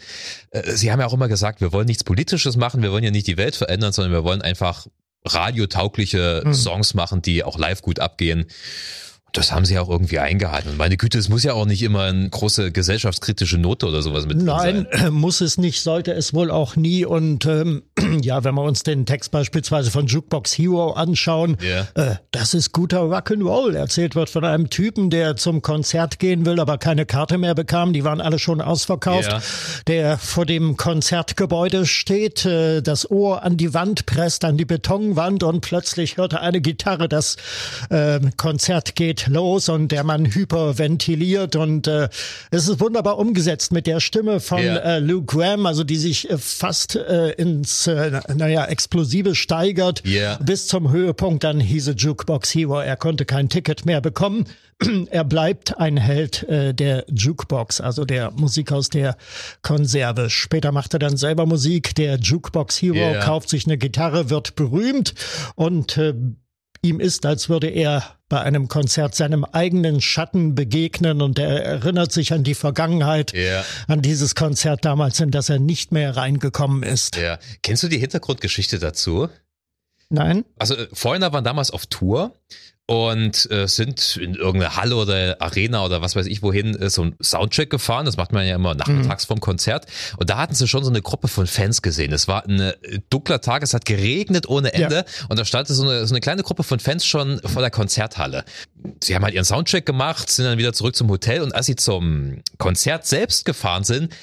Äh, 0.51 0.71
sie 0.73 0.91
haben 0.91 0.99
ja 0.99 1.05
auch 1.05 1.13
immer 1.13 1.27
gesagt, 1.27 1.61
wir 1.61 1.73
wollen 1.73 1.87
nichts 1.87 2.03
Politisches 2.03 2.57
machen, 2.57 2.81
wir 2.81 2.90
wollen 2.91 3.03
ja 3.03 3.11
nicht 3.11 3.27
die 3.27 3.37
Welt 3.37 3.55
verändern, 3.55 3.91
sondern 3.93 4.13
wir 4.13 4.23
wollen 4.23 4.41
einfach 4.41 4.87
radiotaugliche 5.25 6.43
mhm. 6.45 6.53
Songs 6.53 6.93
machen, 6.93 7.21
die 7.21 7.43
auch 7.43 7.57
live 7.57 7.81
gut 7.81 7.99
abgehen. 7.99 8.45
Das 9.33 9.53
haben 9.53 9.63
sie 9.63 9.79
auch 9.79 9.89
irgendwie 9.89 10.19
eingehalten. 10.19 10.71
Und 10.71 10.77
meine 10.77 10.97
Güte, 10.97 11.17
es 11.17 11.29
muss 11.29 11.43
ja 11.43 11.53
auch 11.53 11.65
nicht 11.65 11.81
immer 11.83 12.03
eine 12.03 12.29
große 12.29 12.73
gesellschaftskritische 12.73 13.57
Note 13.57 13.87
oder 13.87 14.01
sowas 14.01 14.25
mit 14.25 14.41
Nein, 14.41 14.87
sein. 14.91 15.07
Äh, 15.07 15.09
muss 15.09 15.39
es 15.39 15.57
nicht, 15.57 15.81
sollte 15.81 16.11
es 16.11 16.33
wohl 16.33 16.51
auch 16.51 16.75
nie. 16.75 17.05
Und 17.05 17.45
ähm, 17.45 17.83
ja, 18.21 18.43
wenn 18.43 18.55
wir 18.55 18.63
uns 18.63 18.83
den 18.83 19.05
Text 19.05 19.31
beispielsweise 19.31 19.89
von 19.89 20.07
Jukebox 20.07 20.57
Hero 20.57 20.91
anschauen, 20.91 21.55
yeah. 21.61 21.87
äh, 21.95 22.15
das 22.31 22.53
ist 22.53 22.73
guter 22.73 23.03
Rock'n'Roll. 23.03 23.73
Erzählt 23.73 24.15
wird 24.15 24.29
von 24.29 24.43
einem 24.43 24.69
Typen, 24.69 25.09
der 25.09 25.37
zum 25.37 25.61
Konzert 25.61 26.19
gehen 26.19 26.45
will, 26.45 26.59
aber 26.59 26.77
keine 26.77 27.05
Karte 27.05 27.37
mehr 27.37 27.55
bekam. 27.55 27.93
Die 27.93 28.03
waren 28.03 28.19
alle 28.19 28.37
schon 28.37 28.59
ausverkauft. 28.59 29.29
Yeah. 29.29 29.41
Der 29.87 30.17
vor 30.17 30.45
dem 30.45 30.75
Konzertgebäude 30.75 31.85
steht, 31.85 32.45
äh, 32.45 32.81
das 32.81 33.09
Ohr 33.09 33.43
an 33.43 33.55
die 33.55 33.73
Wand 33.73 34.05
presst, 34.05 34.43
an 34.43 34.57
die 34.57 34.65
Betonwand 34.65 35.43
und 35.43 35.61
plötzlich 35.61 36.17
hört 36.17 36.33
er 36.33 36.41
eine 36.41 36.59
Gitarre. 36.59 37.07
Das 37.07 37.37
äh, 37.89 38.19
Konzert 38.35 38.95
geht 38.95 39.20
los 39.27 39.69
und 39.69 39.91
der 39.91 40.03
Mann 40.03 40.25
hyperventiliert 40.25 41.55
und 41.55 41.87
äh, 41.87 42.09
es 42.49 42.67
ist 42.67 42.79
wunderbar 42.79 43.17
umgesetzt 43.17 43.71
mit 43.71 43.87
der 43.87 43.99
Stimme 43.99 44.39
von 44.39 44.59
yeah. 44.59 44.77
äh, 44.77 44.99
Luke 44.99 45.25
Graham, 45.25 45.65
also 45.65 45.83
die 45.83 45.97
sich 45.97 46.29
äh, 46.29 46.37
fast 46.37 46.95
äh, 46.95 47.31
ins, 47.31 47.87
äh, 47.87 48.21
naja, 48.35 48.65
Explosive 48.65 49.35
steigert 49.35 50.03
yeah. 50.05 50.37
bis 50.43 50.67
zum 50.67 50.91
Höhepunkt. 50.91 51.43
Dann 51.43 51.59
hieß 51.59 51.89
es 51.89 51.95
Jukebox 51.97 52.53
Hero, 52.53 52.79
er 52.79 52.97
konnte 52.97 53.25
kein 53.25 53.49
Ticket 53.49 53.85
mehr 53.85 54.01
bekommen. 54.01 54.45
er 55.11 55.23
bleibt 55.23 55.77
ein 55.77 55.97
Held 55.97 56.43
äh, 56.43 56.73
der 56.73 57.05
Jukebox, 57.09 57.81
also 57.81 58.05
der 58.05 58.31
Musik 58.31 58.71
aus 58.71 58.89
der 58.89 59.15
Konserve. 59.61 60.29
Später 60.29 60.71
macht 60.71 60.93
er 60.93 60.99
dann 60.99 61.17
selber 61.17 61.45
Musik. 61.45 61.95
Der 61.95 62.17
Jukebox 62.17 62.81
Hero 62.81 62.95
yeah. 62.95 63.23
kauft 63.23 63.49
sich 63.49 63.65
eine 63.65 63.77
Gitarre, 63.77 64.29
wird 64.29 64.55
berühmt 64.55 65.13
und 65.55 65.97
äh, 65.97 66.13
ihm 66.83 66.99
ist, 66.99 67.25
als 67.25 67.49
würde 67.49 67.67
er 67.67 68.17
bei 68.27 68.41
einem 68.41 68.67
Konzert 68.67 69.13
seinem 69.13 69.43
eigenen 69.45 70.01
Schatten 70.01 70.55
begegnen 70.55 71.21
und 71.21 71.37
er 71.37 71.63
erinnert 71.63 72.11
sich 72.11 72.33
an 72.33 72.43
die 72.43 72.55
Vergangenheit, 72.55 73.33
ja. 73.33 73.63
an 73.87 74.01
dieses 74.01 74.35
Konzert 74.35 74.85
damals, 74.85 75.19
in 75.19 75.31
das 75.31 75.49
er 75.49 75.59
nicht 75.59 75.91
mehr 75.91 76.15
reingekommen 76.15 76.83
ist. 76.83 77.17
Ja. 77.17 77.39
Kennst 77.61 77.83
du 77.83 77.87
die 77.87 77.99
Hintergrundgeschichte 77.99 78.79
dazu? 78.79 79.29
Nein. 80.09 80.45
Also 80.57 80.75
äh, 80.75 80.87
Foreigner 80.91 81.33
waren 81.33 81.43
damals 81.43 81.71
auf 81.71 81.85
Tour 81.85 82.35
und 82.91 83.49
äh, 83.49 83.69
sind 83.69 84.17
in 84.17 84.35
irgendeine 84.35 84.75
Halle 84.75 84.97
oder 84.97 85.37
Arena 85.39 85.85
oder 85.85 86.01
was 86.01 86.17
weiß 86.17 86.25
ich 86.25 86.43
wohin 86.43 86.75
äh, 86.75 86.89
so 86.89 87.05
ein 87.05 87.15
Soundcheck 87.21 87.69
gefahren. 87.69 88.05
Das 88.05 88.17
macht 88.17 88.33
man 88.33 88.45
ja 88.45 88.55
immer 88.55 88.75
nachmittags 88.75 89.23
mhm. 89.23 89.27
vom 89.27 89.39
Konzert. 89.39 89.85
Und 90.17 90.29
da 90.29 90.37
hatten 90.37 90.55
sie 90.55 90.67
schon 90.67 90.83
so 90.83 90.89
eine 90.89 91.01
Gruppe 91.01 91.29
von 91.29 91.47
Fans 91.47 91.81
gesehen. 91.81 92.11
Es 92.11 92.27
war 92.27 92.45
ein 92.45 92.59
äh, 92.59 92.73
dunkler 93.09 93.39
Tag, 93.39 93.63
es 93.63 93.73
hat 93.73 93.85
geregnet 93.85 94.49
ohne 94.49 94.73
Ende 94.73 94.95
ja. 94.95 95.25
und 95.29 95.39
da 95.39 95.45
stand 95.45 95.69
so 95.69 95.83
eine, 95.83 96.05
so 96.05 96.13
eine 96.13 96.19
kleine 96.19 96.43
Gruppe 96.43 96.63
von 96.63 96.81
Fans 96.81 97.05
schon 97.05 97.39
vor 97.45 97.61
der 97.61 97.71
Konzerthalle. 97.71 98.43
Sie 99.01 99.15
haben 99.15 99.23
halt 99.23 99.35
ihren 99.35 99.45
Soundcheck 99.45 99.85
gemacht, 99.85 100.29
sind 100.29 100.43
dann 100.43 100.57
wieder 100.57 100.73
zurück 100.73 100.93
zum 100.93 101.09
Hotel 101.09 101.43
und 101.43 101.55
als 101.55 101.67
sie 101.67 101.77
zum 101.77 102.41
Konzert 102.57 103.05
selbst 103.05 103.45
gefahren 103.45 103.85
sind, 103.85 104.13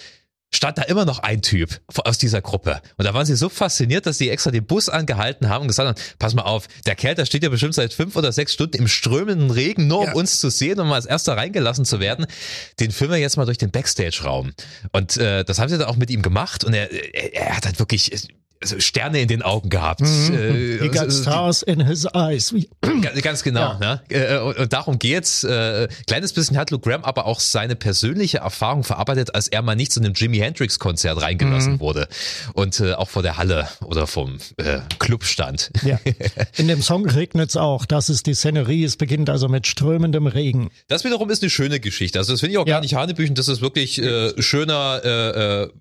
stand 0.55 0.79
da 0.79 0.83
immer 0.83 1.05
noch 1.05 1.19
ein 1.19 1.43
Typ 1.43 1.81
aus 2.05 2.19
dieser 2.19 2.41
Gruppe. 2.41 2.81
Und 2.97 3.05
da 3.05 3.13
waren 3.13 3.27
sie 3.27 3.37
so 3.37 3.49
fasziniert, 3.49 4.07
dass 4.07 4.19
sie 4.19 4.31
extra 4.31 4.51
den 4.51 4.65
Bus 4.65 4.89
angehalten 4.89 5.49
haben 5.49 5.63
und 5.63 5.69
gesagt 5.69 5.89
haben, 5.89 6.17
pass 6.19 6.35
mal 6.35 6.43
auf, 6.43 6.69
der 6.87 6.95
Kerl, 6.95 7.15
der 7.15 7.27
steht 7.27 7.43
ja 7.43 7.49
bestimmt 7.49 7.75
seit 7.75 7.93
fünf 7.93 8.17
oder 8.17 8.33
sechs 8.33 8.55
Stunden 8.55 8.79
im 8.79 8.89
strömenden 8.89 9.51
Regen, 9.51 9.87
nur 9.87 10.05
ja. 10.05 10.13
um 10.13 10.19
uns 10.19 10.41
zu 10.41 10.51
sehen, 10.51 10.81
um 10.81 10.91
als 10.93 11.07
erster 11.07 11.37
reingelassen 11.37 11.85
zu 11.85 12.01
werden. 12.01 12.27
Den 12.81 12.93
filmen 12.93 13.15
wir 13.15 13.21
jetzt 13.21 13.37
mal 13.37 13.45
durch 13.45 13.59
den 13.59 13.71
Backstage-Raum. 13.71 14.53
Und 14.93 15.17
äh, 15.19 15.45
das 15.45 15.59
haben 15.59 15.69
sie 15.69 15.79
dann 15.79 15.89
auch 15.89 15.97
mit 15.97 16.11
ihm 16.11 16.23
gemacht 16.23 16.65
und 16.65 16.73
er, 16.73 16.91
er, 16.93 17.35
er 17.35 17.57
hat 17.57 17.67
halt 17.67 17.79
wirklich 17.79 18.13
also 18.61 18.81
Sterne 18.81 19.21
in 19.21 19.29
den 19.29 19.43
Augen 19.43 19.71
gehabt. 19.71 20.01
Mhm. 20.01 20.35
Äh, 20.35 20.79
He 20.81 20.89
got 20.89 21.01
also 21.01 21.23
stars 21.23 21.63
in 21.63 21.85
his 21.85 22.07
eyes. 22.13 22.55
Ganz 23.23 23.43
genau. 23.43 23.77
Ja. 23.81 24.01
Ne? 24.09 24.17
Äh, 24.17 24.63
und 24.63 24.73
darum 24.73 24.99
geht's. 24.99 25.45
Äh, 25.45 25.89
kleines 26.07 26.33
bisschen 26.33 26.57
hat 26.57 26.71
Luke 26.71 26.89
Graham 26.89 27.05
aber 27.05 27.27
auch 27.27 27.41
seine 27.41 27.77
persönliche 27.77 28.39
Erfahrung 28.39 28.85
verarbeitet, 28.85 29.35
als 29.35 29.49
er 29.49 29.63
mal 29.63 29.77
nicht 29.77 29.93
zu 29.93 30.01
einem 30.01 30.15
Jimi 30.15 30.39
Hendrix 30.39 30.79
Konzert 30.79 31.21
reingelassen 31.21 31.75
mhm. 31.75 31.81
wurde 31.81 32.09
und 32.55 32.81
äh, 32.81 32.95
auch 32.95 33.09
vor 33.09 33.23
der 33.23 33.37
Halle 33.37 33.69
oder 33.85 34.07
vom 34.07 34.39
äh, 34.57 34.81
Club 34.99 35.25
stand. 35.25 35.71
Ja. 35.85 36.01
In 36.57 36.69
dem 36.69 36.83
Song 36.83 37.07
regnet's 37.07 37.57
auch. 37.57 37.87
Das 37.87 38.09
ist 38.09 38.27
die 38.27 38.35
Szenerie. 38.35 38.85
Es 38.85 38.97
beginnt 38.97 39.31
also 39.31 39.49
mit 39.49 39.67
strömendem 39.67 40.27
Regen. 40.27 40.71
Das 40.89 41.05
wiederum 41.05 41.31
ist 41.31 41.43
eine 41.43 41.51
schöne 41.51 41.81
Geschichte. 41.81 42.19
Also 42.19 42.33
das 42.33 42.41
finde 42.41 42.53
ich 42.53 42.59
auch 42.59 42.67
ja. 42.67 42.75
gar 42.75 42.81
nicht 42.81 42.95
Hanebüchen. 42.95 43.35
Das 43.35 43.49
ist 43.49 43.61
wirklich 43.61 44.03
äh, 44.03 44.41
schöner 44.43 44.79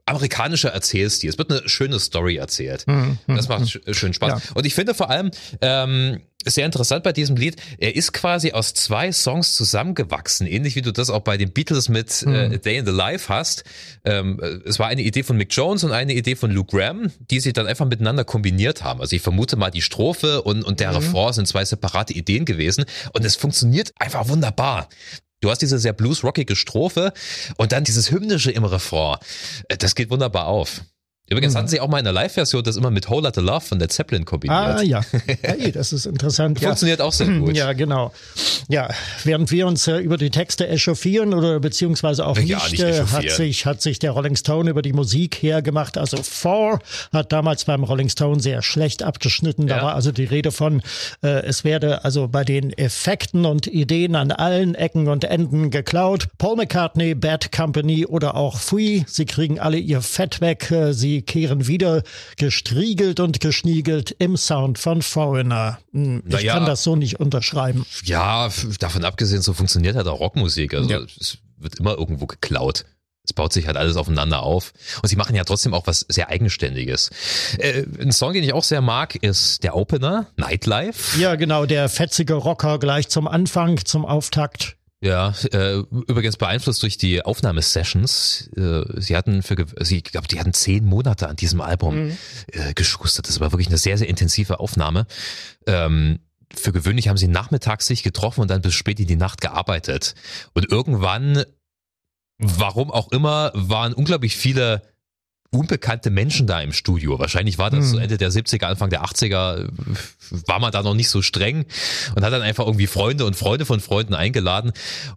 amerikanischer 0.06 0.70
Erzählstil. 0.70 1.30
Es 1.30 1.38
wird 1.38 1.52
eine 1.52 1.68
schöne 1.68 2.00
Story 2.00 2.38
erzählt 2.38 2.67
erzählt. 2.68 2.88
Mhm. 2.88 3.18
Das 3.28 3.48
macht 3.48 3.62
mhm. 3.62 3.94
schön 3.94 4.14
Spaß. 4.14 4.44
Ja. 4.44 4.52
Und 4.56 4.66
ich 4.66 4.76
finde 4.76 4.94
vor 4.94 5.10
allem 5.10 5.32
ähm, 5.62 6.22
sehr 6.46 6.66
interessant 6.66 7.04
bei 7.04 7.14
diesem 7.14 7.36
Lied, 7.36 7.56
er 7.78 7.96
ist 7.96 8.14
quasi 8.14 8.52
aus 8.52 8.74
zwei 8.74 9.12
Songs 9.12 9.56
zusammengewachsen, 9.56 10.48
ähnlich 10.48 10.76
wie 10.76 10.82
du 10.82 10.92
das 10.92 11.10
auch 11.10 11.22
bei 11.22 11.38
den 11.38 11.52
Beatles 11.52 11.90
mit 11.90 12.24
äh, 12.24 12.28
mhm. 12.28 12.54
äh, 12.54 12.58
Day 12.60 12.78
in 12.78 12.86
the 12.86 12.92
Life 12.92 13.34
hast. 13.34 13.64
Ähm, 14.06 14.40
es 14.66 14.80
war 14.80 14.88
eine 14.88 15.02
Idee 15.02 15.24
von 15.24 15.38
Mick 15.38 15.54
Jones 15.54 15.84
und 15.84 15.92
eine 15.92 16.14
Idee 16.14 16.36
von 16.36 16.52
Luke 16.52 16.76
Graham, 16.76 17.12
die 17.32 17.40
sie 17.40 17.54
dann 17.54 17.68
einfach 17.68 17.86
miteinander 17.86 18.24
kombiniert 18.24 18.84
haben. 18.84 19.02
Also 19.02 19.16
ich 19.16 19.22
vermute 19.22 19.56
mal, 19.56 19.72
die 19.72 19.82
Strophe 19.82 20.42
und, 20.42 20.64
und 20.64 20.80
der 20.80 20.92
mhm. 20.92 20.98
Refrain 20.98 21.34
sind 21.34 21.48
zwei 21.48 21.66
separate 21.66 22.14
Ideen 22.14 22.46
gewesen 22.46 22.86
und 23.14 23.26
es 23.26 23.36
funktioniert 23.36 23.92
einfach 24.00 24.28
wunderbar. 24.30 24.88
Du 25.42 25.52
hast 25.52 25.62
diese 25.62 25.78
sehr 25.78 25.94
blues-rockige 25.94 26.56
Strophe 26.56 27.14
und 27.58 27.72
dann 27.72 27.84
dieses 27.84 28.10
hymnische 28.10 28.52
im 28.52 28.64
Refrain. 28.64 29.18
Äh, 29.68 29.78
das 29.78 29.96
geht 29.96 30.10
wunderbar 30.10 30.48
auf. 30.48 30.82
Übrigens 31.30 31.54
mhm. 31.54 31.58
hatten 31.58 31.68
sie 31.68 31.82
auch 31.82 31.90
mal 31.90 32.00
in 32.00 32.06
der 32.06 32.14
Live-Version 32.14 32.64
das 32.64 32.78
immer 32.78 32.90
mit 32.90 33.10
Whole 33.10 33.24
Lotta 33.24 33.42
Love 33.42 33.62
von 33.62 33.80
der 33.80 33.90
Zeppelin 33.90 34.24
kombiniert. 34.24 34.58
Ah 34.58 34.82
ja, 34.82 35.02
hey, 35.42 35.74
das 35.74 35.92
ist 35.92 36.06
interessant. 36.06 36.60
Funktioniert 36.60 37.00
ja. 37.00 37.06
auch 37.06 37.12
sehr 37.12 37.28
gut. 37.40 37.56
Ja, 37.56 37.74
genau. 37.74 38.14
Ja, 38.70 38.90
während 39.26 39.52
wir 39.52 39.68
uns 39.68 39.88
äh, 39.88 39.98
über 39.98 40.18
die 40.18 40.30
Texte 40.30 40.70
echauffieren 40.70 41.34
oder 41.34 41.60
beziehungsweise 41.60 42.26
auch 42.26 42.38
ja, 42.38 42.62
nicht, 42.70 42.80
äh, 42.80 43.04
hat 43.04 43.30
sich 43.30 43.66
hat 43.66 43.82
sich 43.82 44.00
der 44.00 44.12
Rolling 44.12 44.38
Stone 44.38 44.70
über 44.70 44.82
die 44.82 44.94
Musik 44.94 45.42
hergemacht. 45.42 45.98
Also 45.98 46.16
Four 46.24 46.80
hat 47.12 47.34
damals 47.34 47.66
beim 47.66 47.84
Rolling 47.84 48.08
Stone 48.08 48.40
sehr 48.40 48.62
schlecht 48.62 49.04
abgeschnitten. 49.04 49.68
Da 49.68 49.78
ja. 49.78 49.84
war 49.84 49.96
also 49.96 50.14
die 50.14 50.26
Rede 50.26 50.54
von, 50.54 50.82
äh, 51.24 51.44
es 51.46 51.66
werde 51.66 52.06
also 52.06 52.30
bei 52.30 52.46
den 52.46 52.72
Effekten 52.72 53.46
und 53.46 53.68
Ideen 53.68 54.16
an 54.16 54.32
allen 54.32 54.76
Ecken 54.76 55.10
und 55.10 55.26
Enden 55.26 55.72
geklaut. 55.72 56.30
Paul 56.38 56.56
McCartney, 56.56 57.16
Bad 57.16 57.52
Company 57.52 58.06
oder 58.06 58.36
auch 58.36 58.60
Free, 58.60 59.04
sie 59.08 59.26
kriegen 59.26 59.60
alle 59.60 59.78
ihr 59.78 60.02
Fett 60.02 60.40
weg. 60.40 60.72
Äh, 60.72 60.94
sie 60.94 61.17
kehren 61.22 61.68
wieder 61.68 62.04
gestriegelt 62.38 63.20
und 63.20 63.40
geschniegelt 63.40 64.12
im 64.20 64.38
Sound 64.38 64.78
von 64.78 65.02
Foreigner. 65.02 65.80
Hm, 65.94 66.24
ich 66.26 66.34
naja, 66.34 66.54
kann 66.54 66.66
das 66.66 66.84
so 66.84 66.96
nicht 66.96 67.20
unterschreiben. 67.20 67.86
Ja, 68.04 68.50
davon 68.80 69.06
abgesehen, 69.06 69.42
so 69.42 69.54
funktioniert 69.54 69.96
halt 69.96 70.08
auch 70.08 70.20
Rockmusik. 70.20 70.74
Also 70.74 70.90
ja. 70.90 71.00
es 71.20 71.38
wird 71.58 71.80
immer 71.80 71.98
irgendwo 71.98 72.26
geklaut. 72.26 72.86
Es 73.28 73.34
baut 73.34 73.52
sich 73.52 73.68
halt 73.68 73.76
alles 73.76 73.98
aufeinander 73.98 74.42
auf. 74.42 74.72
Und 75.02 75.10
sie 75.10 75.18
machen 75.18 75.36
ja 75.36 75.44
trotzdem 75.44 75.74
auch 75.74 75.86
was 75.86 76.06
sehr 76.08 76.30
Eigenständiges. 76.30 77.10
Äh, 77.58 77.84
ein 78.00 78.14
Song, 78.14 78.34
den 78.34 78.44
ich 78.44 78.54
auch 78.54 78.64
sehr 78.64 78.80
mag, 78.82 79.16
ist 79.16 79.64
der 79.64 79.76
Opener, 79.76 80.28
Nightlife. 80.38 81.20
Ja, 81.20 81.36
genau, 81.36 81.66
der 81.66 81.90
fetzige 81.90 82.36
Rocker 82.36 82.80
gleich 82.80 83.10
zum 83.10 83.28
Anfang, 83.28 83.84
zum 83.84 84.06
Auftakt. 84.06 84.78
Ja, 85.08 85.34
äh, 85.54 85.78
übrigens 85.90 86.36
beeinflusst 86.36 86.84
durch 86.84 86.98
die 86.98 87.24
Aufnahmesessions. 87.24 88.50
Äh, 88.58 88.84
sie 89.00 89.16
hatten 89.16 89.42
für, 89.42 89.56
sie 89.80 90.02
glaube, 90.02 90.28
die 90.28 90.38
hatten 90.38 90.54
zehn 90.54 90.84
Monate 90.84 91.30
an 91.30 91.38
diesem 91.38 91.62
Album 91.62 92.08
mhm. 92.08 92.18
äh, 92.52 92.74
geschustert. 92.74 93.30
Das 93.30 93.40
war 93.40 93.54
wirklich 93.54 93.70
eine 93.70 93.78
sehr, 93.78 93.98
sehr 93.98 94.10
intensive 94.10 94.60
Aufnahme. 94.60 95.08
Ähm, 95.66 96.20
für 96.54 96.74
gewöhnlich 96.74 97.08
haben 97.08 97.16
sie 97.16 97.30
nachmittags 97.30 97.88
sich 97.88 98.04
getroffen 98.04 98.42
und 98.42 98.52
dann 98.52 98.62
bis 98.62 98.74
spät 98.74 99.00
in 99.00 99.08
die 99.08 99.16
Nacht 99.16 99.40
gearbeitet. 99.40 100.14
Und 100.54 100.70
irgendwann, 100.70 101.46
warum 102.38 102.92
auch 102.92 103.10
immer, 103.14 103.54
waren 103.54 103.94
unglaublich 103.94 104.36
viele 104.36 104.82
unbekannte 105.52 106.10
Menschen 106.10 106.48
da 106.48 106.62
im 106.62 106.74
Studio. 106.74 107.20
Wahrscheinlich 107.20 107.58
war 107.58 107.70
das 107.70 107.94
hm. 107.94 108.00
Ende 108.00 108.18
der 108.18 108.32
70er, 108.32 108.66
Anfang 108.66 108.90
der 108.90 109.04
80er, 109.04 109.68
war 110.46 110.60
man 110.60 110.72
da 110.72 110.84
noch 110.84 110.94
nicht 110.94 111.10
so 111.10 111.22
streng 111.22 111.66
und 112.16 112.24
hat 112.24 112.34
dann 112.34 112.42
einfach 112.42 112.66
irgendwie 112.66 112.88
Freunde 112.88 113.26
und 113.26 113.36
Freunde 113.36 113.66
von 113.66 113.80
Freunden 113.80 114.14
eingeladen. 114.14 114.72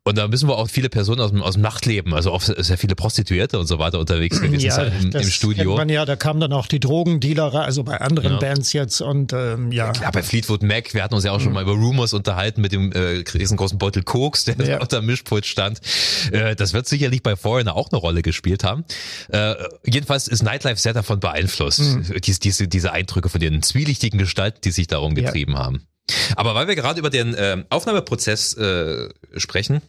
Und 0.05 0.19
da 0.19 0.29
müssen 0.29 0.49
wir 0.49 0.57
auch 0.57 0.69
viele 0.69 0.89
Personen 0.89 1.21
aus 1.21 1.31
dem, 1.31 1.43
aus 1.43 1.55
dem 1.55 1.63
Nachtleben, 1.63 2.15
also 2.15 2.31
auch 2.31 2.43
sehr 2.43 2.79
viele 2.79 2.95
Prostituierte 2.95 3.59
und 3.59 3.67
so 3.67 3.79
weiter 3.79 3.99
unterwegs 3.99 4.41
gewesen 4.41 4.67
ja, 4.67 4.73
sein 4.73 4.93
im, 5.01 5.11
im 5.11 5.29
Studio. 5.29 5.77
Man 5.77 5.89
ja, 5.89 6.05
da 6.05 6.17
kamen 6.17 6.41
dann 6.41 6.53
auch 6.53 6.67
die 6.67 6.81
Drogendealer, 6.81 7.55
also 7.55 7.83
bei 7.83 8.01
anderen 8.01 8.35
ja. 8.35 8.39
Bands 8.39 8.73
jetzt 8.73 9.01
und 9.01 9.33
ähm, 9.33 9.73
ja. 9.73 9.93
Klar, 9.93 10.13
bei 10.13 10.23
Fleetwood 10.23 10.63
Mac, 10.63 10.95
wir 10.95 11.03
hatten 11.03 11.15
uns 11.15 11.25
ja 11.25 11.33
auch 11.33 11.41
schon 11.41 11.49
hm. 11.49 11.55
mal 11.55 11.63
über 11.63 11.73
Rumors 11.73 12.13
unterhalten 12.13 12.61
mit 12.61 12.73
dem 12.73 12.93
äh, 12.93 13.25
riesengroßen 13.35 13.79
Beutel 13.79 14.03
Koks, 14.03 14.45
der 14.45 14.57
ja. 14.65 14.79
auf 14.81 14.89
der 14.89 15.03
Mischpult 15.03 15.47
stand. 15.47 15.81
Äh, 16.31 16.55
das 16.55 16.73
wird 16.73 16.87
sicherlich 16.87 17.23
bei 17.23 17.37
Foreigner 17.37 17.75
auch 17.75 17.91
eine 17.91 17.99
Rolle 17.99 18.23
gespielt 18.23 18.65
haben. 18.65 18.85
Äh, 19.29 19.55
jedenfalls 19.85 20.20
ist 20.29 20.43
Nightlife 20.43 20.81
sehr 20.81 20.93
davon 20.93 21.21
beeinflusst. 21.21 21.81
Mhm. 21.81 22.21
Diese, 22.23 22.41
diese, 22.41 22.69
diese 22.69 22.93
Eindrücke 22.93 23.29
von 23.29 23.41
den 23.41 23.63
zwielichtigen 23.63 24.19
Gestalten, 24.19 24.61
die 24.65 24.71
sich 24.71 24.87
darum 24.87 25.15
getrieben 25.15 25.53
ja. 25.53 25.59
haben. 25.59 25.87
Aber 26.37 26.55
weil 26.55 26.69
wir 26.69 26.75
gerade 26.75 26.99
über 26.99 27.11
den 27.11 27.35
äh, 27.35 27.65
Aufnahmeprozess 27.71 28.55
äh, 28.55 29.09
sprechen, 29.37 29.81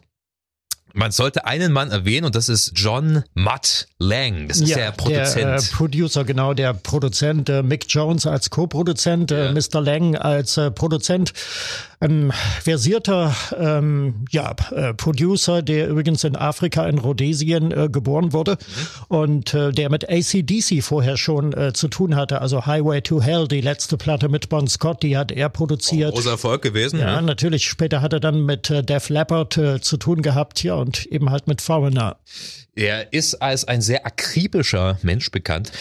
man 0.94 1.12
sollte 1.12 1.46
einen 1.46 1.72
Mann 1.72 1.90
erwähnen 1.90 2.26
und 2.26 2.36
das 2.36 2.50
ist 2.50 2.74
John 2.76 3.24
Mutt 3.34 3.88
Lang. 3.98 4.48
Das 4.48 4.60
ist 4.60 4.70
ja, 4.70 4.78
der 4.78 4.92
Produzent. 4.92 5.36
Der 5.38 5.56
äh, 5.56 5.62
Producer, 5.72 6.26
genau, 6.26 6.54
der 6.54 6.74
Produzent. 6.74 7.50
Äh, 7.50 7.64
Mick 7.64 7.86
Jones 7.88 8.26
als 8.26 8.50
Co-Produzent, 8.50 9.32
äh, 9.32 9.46
ja. 9.46 9.52
Mr. 9.52 9.82
Lang 9.82 10.16
als 10.16 10.58
äh, 10.58 10.70
Produzent 10.72 11.34
ein 12.02 12.34
versierter 12.62 13.36
ähm, 13.58 14.26
ja, 14.32 14.56
äh, 14.72 14.94
Producer, 14.96 15.62
der 15.62 15.88
übrigens 15.88 16.24
in 16.24 16.36
Afrika, 16.36 16.88
in 16.88 16.98
Rhodesien 16.98 17.72
äh, 17.72 17.90
geboren 17.90 18.34
wurde 18.34 18.54
mhm. 18.54 19.16
und 19.16 19.54
äh, 19.54 19.72
der 19.72 19.92
mit 19.92 20.10
ACDC 20.10 20.84
vorher 20.84 21.16
schon 21.16 21.54
äh, 21.54 21.74
zu 21.74 21.88
tun 21.88 22.16
hatte. 22.16 22.42
Also 22.42 22.66
Highway 22.66 23.02
to 23.02 23.22
Hell, 23.22 23.48
die 23.48 23.62
letzte 23.62 23.98
Platte 23.98 24.30
mit 24.30 24.50
Bon 24.50 24.68
Scott, 24.68 25.04
die 25.04 25.16
hat 25.16 25.32
er 25.32 25.50
produziert. 25.50 26.14
Oh, 26.14 26.16
großer 26.16 26.32
Erfolg 26.32 26.64
gewesen. 26.64 27.00
Ja, 27.00 27.14
ja, 27.14 27.22
natürlich. 27.22 27.66
Später 27.68 28.02
hat 28.02 28.14
er 28.14 28.20
dann 28.20 28.46
mit 28.46 28.72
äh, 28.72 28.82
Def 28.82 29.10
Leppard 29.10 29.58
äh, 29.58 29.80
zu 29.80 29.98
tun 29.98 30.24
gehabt, 30.24 30.64
ja, 30.64 30.74
und 30.74 31.06
eben 31.06 31.30
halt 31.30 31.46
mit 31.46 31.62
Foreigner. 31.62 32.18
Er 32.76 33.14
ist 33.14 33.36
als 33.36 33.66
ein 33.66 33.82
sehr 33.82 34.08
akribischer 34.08 34.98
Mensch 35.04 35.30
bekannt. 35.30 35.72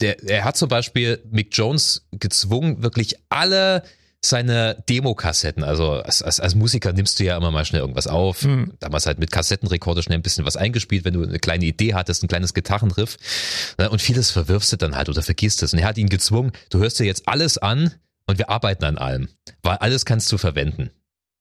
Der, 0.00 0.22
er 0.22 0.44
hat 0.44 0.56
zum 0.56 0.68
Beispiel 0.68 1.18
Mick 1.32 1.48
Jones 1.52 2.06
gezwungen, 2.12 2.80
wirklich 2.84 3.16
alle 3.28 3.82
seine 4.24 4.82
Demokassetten. 4.88 5.62
Also 5.62 5.92
als, 5.92 6.22
als, 6.22 6.40
als 6.40 6.54
Musiker 6.54 6.92
nimmst 6.92 7.20
du 7.20 7.24
ja 7.24 7.36
immer 7.36 7.50
mal 7.50 7.64
schnell 7.64 7.80
irgendwas 7.80 8.06
auf. 8.06 8.42
Mhm. 8.44 8.72
Damals 8.80 9.06
halt 9.06 9.18
mit 9.18 9.30
Kassettenrekorder 9.30 10.02
schnell 10.02 10.18
ein 10.18 10.22
bisschen 10.22 10.44
was 10.44 10.56
eingespielt, 10.56 11.04
wenn 11.04 11.14
du 11.14 11.22
eine 11.22 11.38
kleine 11.38 11.64
Idee 11.64 11.94
hattest, 11.94 12.22
ein 12.24 12.28
kleines 12.28 12.54
Gitarrenriff. 12.54 13.16
Ne, 13.78 13.88
und 13.90 14.02
vieles 14.02 14.30
verwirfst 14.30 14.72
du 14.72 14.76
dann 14.76 14.96
halt 14.96 15.08
oder 15.08 15.22
vergisst 15.22 15.62
es. 15.62 15.72
Und 15.72 15.78
er 15.78 15.86
hat 15.86 15.98
ihn 15.98 16.08
gezwungen, 16.08 16.52
du 16.70 16.78
hörst 16.78 16.98
dir 16.98 17.04
jetzt 17.04 17.28
alles 17.28 17.58
an 17.58 17.94
und 18.26 18.38
wir 18.38 18.50
arbeiten 18.50 18.84
an 18.84 18.98
allem. 18.98 19.28
Weil 19.62 19.76
alles 19.76 20.04
kannst 20.04 20.30
du 20.32 20.38
verwenden. 20.38 20.90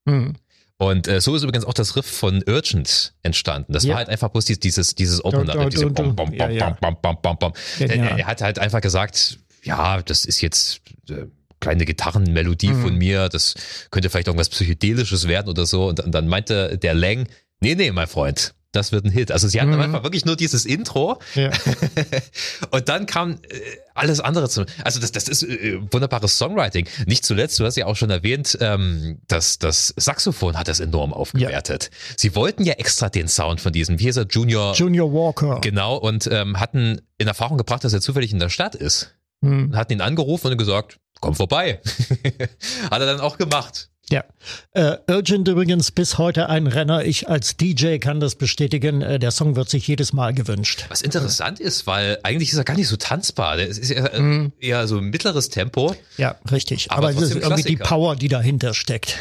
Mhm. 0.05 0.35
Und 0.79 1.07
äh, 1.07 1.19
so 1.19 1.35
ist 1.35 1.41
übrigens 1.41 1.65
auch 1.65 1.73
das 1.73 1.95
Riff 1.95 2.05
von 2.05 2.43
Urgent 2.47 3.15
entstanden. 3.23 3.73
Das 3.73 3.83
ja. 3.83 3.89
war 3.89 3.97
halt 3.97 4.09
einfach 4.09 4.29
bloß 4.29 4.45
dieses, 4.45 4.93
dieses 4.93 5.25
Opener. 5.25 5.67
Diese 5.69 5.87
bom, 5.87 6.15
bom, 6.15 6.31
bom, 6.31 6.37
bom, 6.37 6.97
bom, 7.01 7.17
bom, 7.23 7.39
bom, 7.39 7.53
er, 7.79 7.89
er 7.89 8.27
hat 8.27 8.41
halt 8.41 8.59
einfach 8.59 8.81
gesagt, 8.81 9.39
ja, 9.63 9.99
das 10.03 10.23
ist 10.23 10.41
jetzt 10.41 10.81
äh, 11.09 11.25
kleine 11.59 11.85
Gitarrenmelodie 11.85 12.69
mhm. 12.69 12.81
von 12.81 12.95
mir, 12.95 13.29
das 13.29 13.55
könnte 13.91 14.09
vielleicht 14.09 14.27
irgendwas 14.27 14.49
Psychedelisches 14.49 15.27
werden 15.27 15.49
oder 15.49 15.65
so. 15.65 15.87
Und, 15.87 16.03
dann 16.05 16.27
meinte 16.27 16.77
der 16.77 16.93
Lang, 16.93 17.27
nee, 17.59 17.75
nee, 17.75 17.91
mein 17.91 18.07
Freund, 18.07 18.53
das 18.71 18.91
wird 18.91 19.05
ein 19.05 19.11
Hit. 19.11 19.31
Also 19.31 19.47
sie 19.47 19.59
hatten 19.59 19.71
mhm. 19.71 19.79
einfach 19.79 20.03
wirklich 20.03 20.25
nur 20.25 20.35
dieses 20.35 20.65
Intro 20.65 21.19
ja. 21.35 21.49
und 22.71 22.89
dann 22.89 23.05
kam 23.05 23.31
äh, 23.31 23.59
alles 23.95 24.19
andere 24.19 24.49
zu. 24.49 24.65
Also 24.83 24.99
das, 24.99 25.11
das 25.11 25.27
ist 25.27 25.43
äh, 25.43 25.79
wunderbares 25.91 26.37
Songwriting. 26.37 26.87
Nicht 27.05 27.25
zuletzt, 27.25 27.59
du 27.59 27.65
hast 27.65 27.75
ja 27.75 27.85
auch 27.85 27.95
schon 27.95 28.09
erwähnt, 28.09 28.57
ähm, 28.61 29.19
dass 29.27 29.57
das 29.57 29.93
Saxophon 29.97 30.57
hat 30.57 30.67
das 30.67 30.79
enorm 30.79 31.13
aufgewertet. 31.13 31.89
Ja. 31.91 32.15
Sie 32.17 32.35
wollten 32.35 32.63
ja 32.63 32.73
extra 32.73 33.09
den 33.09 33.27
Sound 33.27 33.61
von 33.61 33.73
diesem, 33.73 33.99
wie 33.99 34.03
hieß 34.03 34.17
er, 34.17 34.27
Junior 34.29 34.75
Junior 34.75 35.11
Walker. 35.11 35.59
Genau 35.61 35.95
und 35.97 36.27
ähm, 36.31 36.59
hatten 36.59 37.01
in 37.17 37.27
Erfahrung 37.27 37.57
gebracht, 37.57 37.83
dass 37.83 37.93
er 37.93 38.01
zufällig 38.01 38.31
in 38.31 38.39
der 38.39 38.49
Stadt 38.49 38.75
ist. 38.75 39.16
Mhm. 39.41 39.75
Hatten 39.75 39.93
ihn 39.93 40.01
angerufen 40.01 40.51
und 40.51 40.57
gesagt, 40.57 40.99
komm 41.19 41.35
vorbei. 41.35 41.81
Hat 42.91 43.01
er 43.01 43.05
dann 43.05 43.19
auch 43.19 43.37
gemacht. 43.37 43.89
Ja. 44.09 44.23
Äh, 44.71 44.97
Urgent 45.09 45.47
übrigens 45.49 45.91
bis 45.91 46.17
heute 46.17 46.47
ein 46.47 46.67
Renner. 46.67 47.03
Ich 47.03 47.27
als 47.27 47.57
DJ 47.57 47.97
kann 47.97 48.21
das 48.21 48.35
bestätigen. 48.35 49.01
Äh, 49.01 49.19
der 49.19 49.31
Song 49.31 49.57
wird 49.57 49.69
sich 49.69 49.85
jedes 49.87 50.13
Mal 50.13 50.33
gewünscht. 50.33 50.85
Was 50.87 51.01
interessant 51.01 51.59
ist, 51.59 51.87
weil 51.87 52.17
eigentlich 52.23 52.51
ist 52.51 52.57
er 52.57 52.63
gar 52.63 52.77
nicht 52.77 52.87
so 52.87 52.95
tanzbar. 52.95 53.59
Es 53.59 53.77
ist 53.77 53.91
eher, 53.91 54.19
mm. 54.19 54.53
eher 54.59 54.87
so 54.87 54.97
ein 54.97 55.05
mittleres 55.05 55.49
Tempo. 55.49 55.93
Ja, 56.17 56.37
richtig. 56.49 56.89
Aber, 56.89 57.09
Aber 57.09 57.17
es 57.17 57.21
ist 57.21 57.35
irgendwie 57.35 57.63
die 57.63 57.75
Power, 57.75 58.15
die 58.15 58.29
dahinter 58.29 58.73
steckt. 58.73 59.17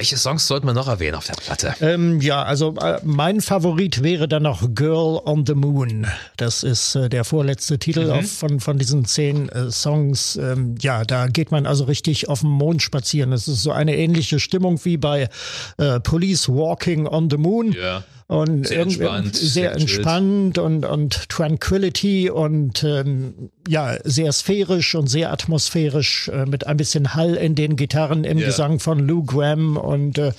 Welche 0.00 0.16
Songs 0.16 0.46
sollten 0.46 0.66
wir 0.66 0.72
noch 0.72 0.88
erwähnen 0.88 1.14
auf 1.14 1.26
der 1.26 1.34
Platte? 1.34 1.74
Ähm, 1.82 2.22
ja, 2.22 2.42
also 2.42 2.74
äh, 2.80 3.00
mein 3.04 3.42
Favorit 3.42 4.02
wäre 4.02 4.28
dann 4.28 4.44
noch 4.44 4.74
Girl 4.74 5.20
on 5.26 5.44
the 5.44 5.52
Moon. 5.52 6.06
Das 6.38 6.62
ist 6.62 6.94
äh, 6.94 7.10
der 7.10 7.22
vorletzte 7.24 7.78
Titel 7.78 8.06
mhm. 8.06 8.12
auf, 8.12 8.32
von, 8.32 8.60
von 8.60 8.78
diesen 8.78 9.04
zehn 9.04 9.50
äh, 9.50 9.70
Songs. 9.70 10.36
Ähm, 10.36 10.76
ja, 10.80 11.04
da 11.04 11.26
geht 11.26 11.50
man 11.50 11.66
also 11.66 11.84
richtig 11.84 12.30
auf 12.30 12.40
dem 12.40 12.48
Mond 12.48 12.80
spazieren. 12.80 13.34
Es 13.34 13.46
ist 13.46 13.62
so 13.62 13.72
eine 13.72 13.94
ähnliche 13.94 14.40
Stimmung 14.40 14.82
wie 14.86 14.96
bei 14.96 15.28
äh, 15.76 16.00
Police 16.00 16.48
Walking 16.48 17.06
on 17.06 17.28
the 17.28 17.36
Moon. 17.36 17.72
Ja 17.72 18.02
und 18.30 18.68
sehr 18.68 18.82
entspannt, 18.82 19.34
sehr, 19.34 19.72
entspannt 19.72 20.56
und, 20.56 20.86
und 20.86 21.28
Tranquility 21.28 22.30
und 22.30 22.84
ähm, 22.84 23.50
ja, 23.66 23.98
sehr 24.04 24.30
sphärisch 24.30 24.94
und 24.94 25.08
sehr 25.08 25.32
atmosphärisch 25.32 26.28
äh, 26.28 26.46
mit 26.46 26.64
ein 26.64 26.76
bisschen 26.76 27.14
Hall 27.14 27.34
in 27.34 27.56
den 27.56 27.74
Gitarren 27.74 28.22
im 28.22 28.38
yeah. 28.38 28.46
Gesang 28.46 28.78
von 28.78 29.00
Lou 29.00 29.24
Graham 29.24 29.76
und 29.76 30.18
äh, 30.18 30.30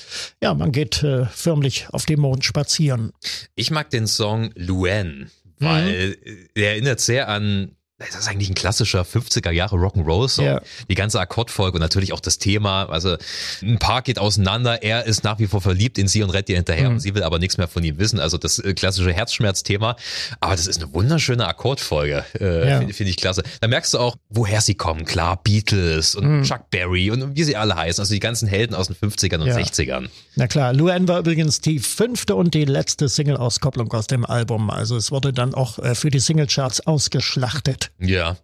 ja, 0.41 0.53
man 0.53 0.71
geht 0.71 1.03
äh, 1.03 1.25
förmlich 1.25 1.87
auf 1.91 2.05
dem 2.05 2.21
Mond 2.21 2.45
spazieren. 2.45 3.11
Ich 3.55 3.71
mag 3.71 3.89
den 3.89 4.07
Song 4.07 4.51
Luan, 4.55 5.29
weil 5.59 6.15
mhm. 6.23 6.47
er 6.55 6.69
erinnert 6.71 7.01
sehr 7.01 7.27
an 7.27 7.75
das 8.07 8.21
ist 8.21 8.27
eigentlich 8.27 8.49
ein 8.49 8.55
klassischer 8.55 9.03
50er 9.03 9.51
Jahre 9.51 9.75
Rock'n'Roll-Song. 9.77 10.45
Ja. 10.45 10.61
Die 10.89 10.95
ganze 10.95 11.19
Akkordfolge 11.19 11.75
und 11.75 11.81
natürlich 11.81 12.13
auch 12.13 12.19
das 12.19 12.37
Thema. 12.37 12.85
Also 12.85 13.17
ein 13.61 13.79
Paar 13.79 14.01
geht 14.01 14.19
auseinander, 14.19 14.83
er 14.83 15.05
ist 15.05 15.23
nach 15.23 15.39
wie 15.39 15.47
vor 15.47 15.61
verliebt 15.61 15.97
in 15.97 16.07
sie 16.07 16.23
und 16.23 16.29
rennt 16.29 16.49
ihr 16.49 16.55
hinterher 16.55 16.89
mhm. 16.89 16.95
und 16.95 16.99
sie 16.99 17.13
will 17.15 17.23
aber 17.23 17.39
nichts 17.39 17.57
mehr 17.57 17.67
von 17.67 17.83
ihm 17.83 17.97
wissen. 17.97 18.19
Also 18.19 18.37
das 18.37 18.59
äh, 18.59 18.73
klassische 18.73 19.13
Herzschmerzthema. 19.13 19.95
Aber 20.39 20.55
das 20.55 20.67
ist 20.67 20.81
eine 20.81 20.93
wunderschöne 20.93 21.45
Akkordfolge. 21.47 22.25
Äh, 22.39 22.69
ja. 22.69 22.77
Finde 22.79 22.93
find 22.93 23.09
ich 23.09 23.17
klasse. 23.17 23.43
Da 23.59 23.67
merkst 23.67 23.93
du 23.93 23.99
auch, 23.99 24.15
woher 24.29 24.61
sie 24.61 24.75
kommen. 24.75 25.05
Klar, 25.05 25.39
Beatles 25.43 26.15
und 26.15 26.39
mhm. 26.39 26.43
Chuck 26.43 26.69
Berry 26.69 27.11
und 27.11 27.35
wie 27.35 27.43
sie 27.43 27.55
alle 27.55 27.75
heißen. 27.75 28.01
Also 28.01 28.13
die 28.13 28.19
ganzen 28.19 28.47
Helden 28.47 28.75
aus 28.75 28.87
den 28.87 28.95
50ern 28.95 29.39
und 29.39 29.47
ja. 29.47 29.57
60ern. 29.57 30.09
Na 30.35 30.47
klar, 30.47 30.73
Luan 30.73 31.07
war 31.07 31.19
übrigens 31.19 31.61
die 31.61 31.79
fünfte 31.79 32.35
und 32.35 32.53
die 32.53 32.65
letzte 32.65 33.09
Single-Auskopplung 33.09 33.91
aus 33.93 34.07
dem 34.07 34.25
Album. 34.25 34.69
Also 34.69 34.97
es 34.97 35.11
wurde 35.11 35.33
dann 35.33 35.53
auch 35.53 35.79
äh, 35.79 35.95
für 35.95 36.09
die 36.09 36.19
Singlecharts 36.19 36.87
ausgeschlachtet. 36.87 37.90
Ja, 38.03 38.35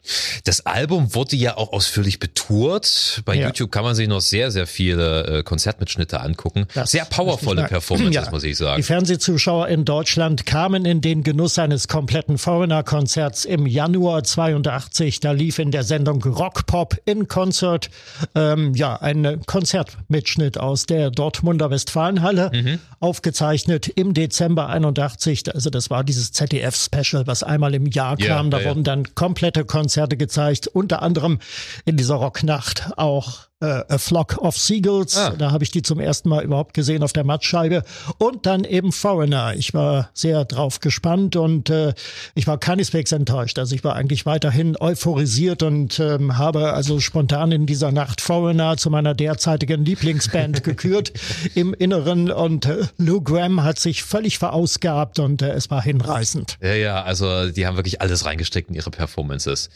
das 0.44 0.66
Album 0.68 1.16
wurde 1.16 1.36
ja 1.36 1.58
auch 1.58 1.74
ausführlich 1.74 2.20
betourt. 2.20 3.24
Bei 3.26 3.36
ja. 3.36 3.48
YouTube 3.48 3.72
kann 3.72 3.84
man 3.84 3.96
sich 3.96 4.08
noch 4.08 4.22
sehr, 4.22 4.52
sehr 4.52 4.68
viele 4.68 5.40
äh, 5.40 5.44
Konzertmitschnitte 5.44 6.22
angucken. 6.22 6.68
Das 6.76 6.92
sehr 6.92 7.06
powervolle 7.06 7.64
Performances, 7.64 8.26
ja. 8.26 8.32
muss 8.32 8.44
ich 8.44 8.56
sagen. 8.56 8.78
Die 8.78 8.84
Fernsehzuschauer 8.84 9.68
in 9.70 9.84
Deutschland 9.84 10.46
kamen 10.46 10.86
in 10.86 11.02
den 11.02 11.24
Genuss 11.24 11.58
eines 11.58 11.88
kompletten 11.88 12.38
Foreigner-Konzerts 12.38 13.46
im 13.46 13.66
Januar 13.66 14.24
82. 14.24 15.22
Da 15.22 15.32
lief 15.32 15.58
in 15.58 15.72
der 15.72 15.84
Sendung 15.84 16.22
Rock 16.22 16.68
Pop 16.68 16.96
in 17.06 17.28
Concert 17.28 17.90
ähm, 18.36 18.76
ja 18.76 18.96
ein 18.98 19.42
Konzertmitschnitt 19.48 20.60
aus 20.60 20.86
der 20.86 21.10
Dortmunder 21.10 21.72
Westfalenhalle, 21.72 22.52
mhm. 22.54 22.80
aufgezeichnet 23.00 23.88
im 23.88 24.14
Dezember 24.14 24.70
81. 24.70 25.56
Also 25.56 25.72
das 25.72 25.90
war 25.90 26.04
dieses 26.04 26.32
ZDF-Special, 26.32 27.26
was 27.26 27.42
einmal 27.42 27.74
im 27.74 27.88
Jahr 27.88 28.18
kam. 28.18 28.52
Ja, 28.52 28.60
da 28.60 28.66
wurden 28.66 28.84
dann 28.84 29.16
komplett 29.16 29.37
komplette 29.38 29.66
Konzerte 29.66 30.18
gezeigt, 30.18 30.66
unter 30.66 31.04
anderem 31.04 31.38
in 31.86 31.96
dieser 31.96 32.16
Rocknacht 32.16 32.94
auch 32.98 33.47
äh, 33.60 33.84
A 33.88 33.98
Flock 33.98 34.38
of 34.38 34.58
Seagulls. 34.58 35.18
Ah. 35.18 35.32
Da 35.38 35.52
habe 35.52 35.64
ich 35.64 35.72
die 35.72 35.82
zum 35.82 36.00
ersten 36.00 36.30
Mal 36.30 36.44
überhaupt 36.44 36.74
gesehen 36.74 37.04
auf 37.04 37.14
der 37.14 37.24
Mattscheibe. 37.24 37.84
Und 38.18 38.46
dann 38.46 38.64
eben 38.64 38.92
Foreigner. 38.92 39.56
Ich 39.56 39.74
war 39.74 40.10
sehr 40.14 40.46
drauf 40.46 40.80
gespannt 40.80 41.36
und 41.36 41.70
äh, 41.70 41.94
ich 42.36 42.48
war 42.48 42.60
keineswegs 42.60 43.12
enttäuscht. 43.12 43.58
Also 43.60 43.76
ich 43.76 43.84
war 43.84 43.96
eigentlich 43.96 44.26
weiterhin 44.26 44.78
euphorisiert 44.80 45.64
und 45.64 46.00
ähm, 46.00 46.38
habe 46.38 46.74
also 46.74 47.00
spontan 47.00 47.52
in 47.52 47.66
dieser 47.66 47.92
Nacht 47.92 48.22
Foreigner 48.22 48.78
zu 48.78 48.90
meiner 48.90 49.14
derzeitigen 49.14 49.84
Lieblingsband 49.84 50.64
gekürt 50.64 51.14
im 51.56 51.74
Inneren. 51.74 52.32
Und 52.32 52.66
äh, 52.66 52.86
Lou 52.98 53.22
Graham 53.22 53.64
hat 53.64 53.80
sich 53.80 54.04
völlig 54.04 54.38
verausgabt 54.38 55.20
und 55.20 55.42
äh, 55.42 55.52
es 55.52 55.72
war 55.72 55.82
hinreißend. 55.82 56.58
Ja, 56.62 56.74
ja, 56.74 57.04
also 57.04 57.50
die 57.50 57.66
haben 57.66 57.78
wirklich 57.78 58.02
alles 58.02 58.26
reingesteckt 58.26 58.70
in 58.70 58.76
ihre 58.76 58.92
Performances. 58.92 59.70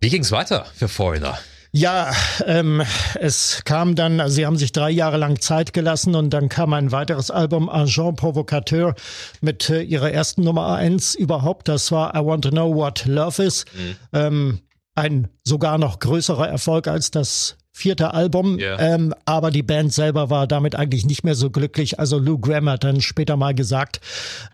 Wie 0.00 0.08
ging's 0.08 0.32
weiter 0.32 0.64
für 0.74 0.88
Foreigner? 0.88 1.38
Ja, 1.72 2.12
ähm, 2.46 2.82
es 3.14 3.62
kam 3.64 3.94
dann, 3.94 4.18
also 4.18 4.34
sie 4.34 4.46
haben 4.46 4.56
sich 4.56 4.72
drei 4.72 4.90
Jahre 4.90 5.18
lang 5.18 5.40
Zeit 5.40 5.72
gelassen 5.72 6.16
und 6.16 6.30
dann 6.30 6.48
kam 6.48 6.72
ein 6.72 6.90
weiteres 6.90 7.30
Album, 7.30 7.68
Agent 7.68 8.16
Provocateur, 8.16 8.94
mit 9.40 9.70
äh, 9.70 9.82
ihrer 9.82 10.10
ersten 10.10 10.42
Nummer 10.42 10.74
eins 10.74 11.14
überhaupt. 11.14 11.68
Das 11.68 11.92
war 11.92 12.14
I 12.16 12.24
Want 12.24 12.44
to 12.44 12.50
Know 12.50 12.74
What 12.74 13.04
Love 13.06 13.42
Is. 13.44 13.64
Mhm. 13.72 13.96
Ähm, 14.12 14.60
ein 14.96 15.28
sogar 15.44 15.78
noch 15.78 16.00
größerer 16.00 16.48
Erfolg 16.48 16.88
als 16.88 17.12
das 17.12 17.56
vierte 17.80 18.12
Album, 18.12 18.58
yeah. 18.58 18.78
ähm, 18.78 19.14
aber 19.24 19.50
die 19.50 19.62
Band 19.62 19.92
selber 19.92 20.28
war 20.28 20.46
damit 20.46 20.76
eigentlich 20.76 21.06
nicht 21.06 21.24
mehr 21.24 21.34
so 21.34 21.50
glücklich. 21.50 21.98
Also 21.98 22.18
Lou 22.18 22.38
Graham 22.38 22.68
hat 22.68 22.84
dann 22.84 23.00
später 23.00 23.36
mal 23.36 23.54
gesagt, 23.54 24.00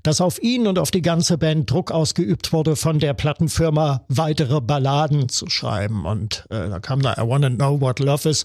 dass 0.03 0.21
auf 0.21 0.41
ihn 0.43 0.67
und 0.67 0.79
auf 0.79 0.91
die 0.91 1.03
ganze 1.03 1.37
Band 1.37 1.71
Druck 1.71 1.91
ausgeübt 1.91 2.53
wurde, 2.53 2.77
von 2.77 3.01
der 3.01 3.15
Plattenfirma 3.15 4.05
weitere 4.09 4.61
Balladen 4.61 5.29
zu 5.29 5.51
schreiben. 5.51 6.07
Und 6.07 6.47
äh, 6.51 6.69
da 6.69 6.79
kam 6.79 7.03
da 7.03 7.15
I 7.15 7.29
Wanna 7.29 7.51
Know 7.51 7.81
What 7.81 7.99
Love 7.99 8.29
Is 8.29 8.45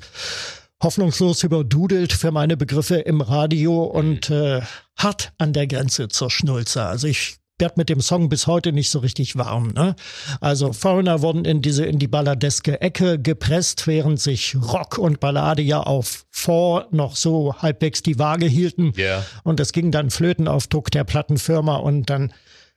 hoffnungslos 0.82 1.44
überdudelt 1.44 2.12
für 2.12 2.32
meine 2.32 2.58
Begriffe 2.58 2.96
im 2.96 3.22
Radio 3.22 3.84
und 3.84 4.32
äh, 4.32 4.62
hart 4.98 5.32
an 5.38 5.54
der 5.54 5.68
Grenze 5.68 6.08
zur 6.08 6.32
Schnulze. 6.32 6.84
Also 6.84 7.06
ich 7.06 7.41
werd 7.62 7.78
mit 7.78 7.90
dem 7.90 8.02
Song 8.02 8.28
bis 8.28 8.48
heute 8.48 8.74
nicht 8.74 8.90
so 8.90 9.00
richtig 9.00 9.38
warm. 9.38 9.70
Ne? 9.70 9.96
Also 10.42 10.74
Foreigner 10.74 11.22
wurden 11.22 11.46
in 11.46 11.62
diese 11.62 11.86
in 11.86 12.00
die 12.00 12.08
balladeske 12.08 12.82
Ecke 12.82 13.20
gepresst, 13.20 13.88
während 13.88 14.20
sich 14.20 14.58
Rock 14.62 14.98
und 14.98 15.20
Ballade 15.20 15.62
ja 15.62 15.82
auf 15.82 16.26
vor 16.30 16.88
noch 16.92 17.16
so 17.16 17.56
halbwegs 17.60 18.02
die 18.02 18.20
Waage 18.20 18.48
hielten. 18.48 18.94
Yeah. 18.98 19.26
Und 19.44 19.60
es 19.60 19.72
ging 19.72 19.92
dann 19.92 20.10
flöten 20.10 20.48
auf 20.48 20.68
Druck 20.68 20.92
der 20.92 21.04
Plattenfirma 21.04 21.78
und 21.78 22.10
dann 22.10 22.34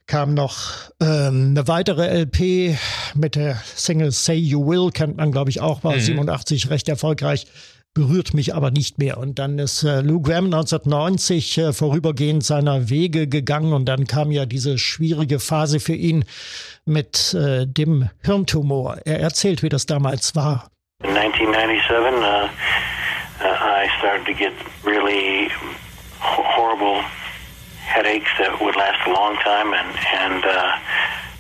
kam 0.07 0.35
noch 0.35 0.91
ähm, 1.01 1.51
eine 1.51 1.67
weitere 1.67 2.25
LP 2.25 2.77
mit 3.15 3.37
der 3.37 3.57
Single 3.75 4.13
Say 4.13 4.35
You 4.35 4.67
Will, 4.67 4.91
kennt 4.91 5.17
man 5.17 5.33
glaube 5.33 5.51
ich 5.51 5.61
auch, 5.61 5.83
war 5.83 5.95
mhm. 5.95 6.01
87 6.01 6.71
recht 6.71 6.89
erfolgreich 6.89 7.47
berührt 7.95 8.35
mich 8.35 8.55
aber 8.55 8.71
nicht 8.71 8.99
mehr. 8.99 9.19
Und 9.19 9.39
dann 9.39 9.59
ist 9.59 9.85
äh, 9.85 10.01
Lou 10.01 10.21
Graham 10.21 10.47
1990 10.47 11.59
äh, 11.59 11.73
vorübergehend 11.73 12.45
seiner 12.45 12.91
Wege 12.91 13.29
gegangen 13.29 13.73
und 13.73 13.87
dann 13.87 14.07
kam 14.07 14.33
ja 14.33 14.45
diese 14.47 14.79
schwierige 14.79 15.39
Phase 15.39 15.81
für 15.81 15.95
ihn 15.95 16.25
mit 16.85 17.33
äh, 17.35 17.67
dem 17.67 18.11
Hirntumor. 18.23 18.99
Er 19.05 19.21
erzählt, 19.21 19.63
wie 19.63 19.69
das 19.69 19.87
damals 19.87 20.35
war. 20.35 20.69
In 21.03 21.17
1997, 21.17 22.23
uh, 22.23 22.49
uh, 23.41 23.47
I 23.47 23.89
started 23.99 24.27
to 24.27 24.35
get 24.35 24.53
really 24.85 25.51
horrible 26.21 27.03
headaches 27.87 28.29
that 28.39 28.61
would 28.61 28.75
last 28.77 28.99
a 29.07 29.11
long 29.11 29.37
time 29.45 29.73
and, 29.73 29.91
and 30.19 30.45
uh, 30.45 30.77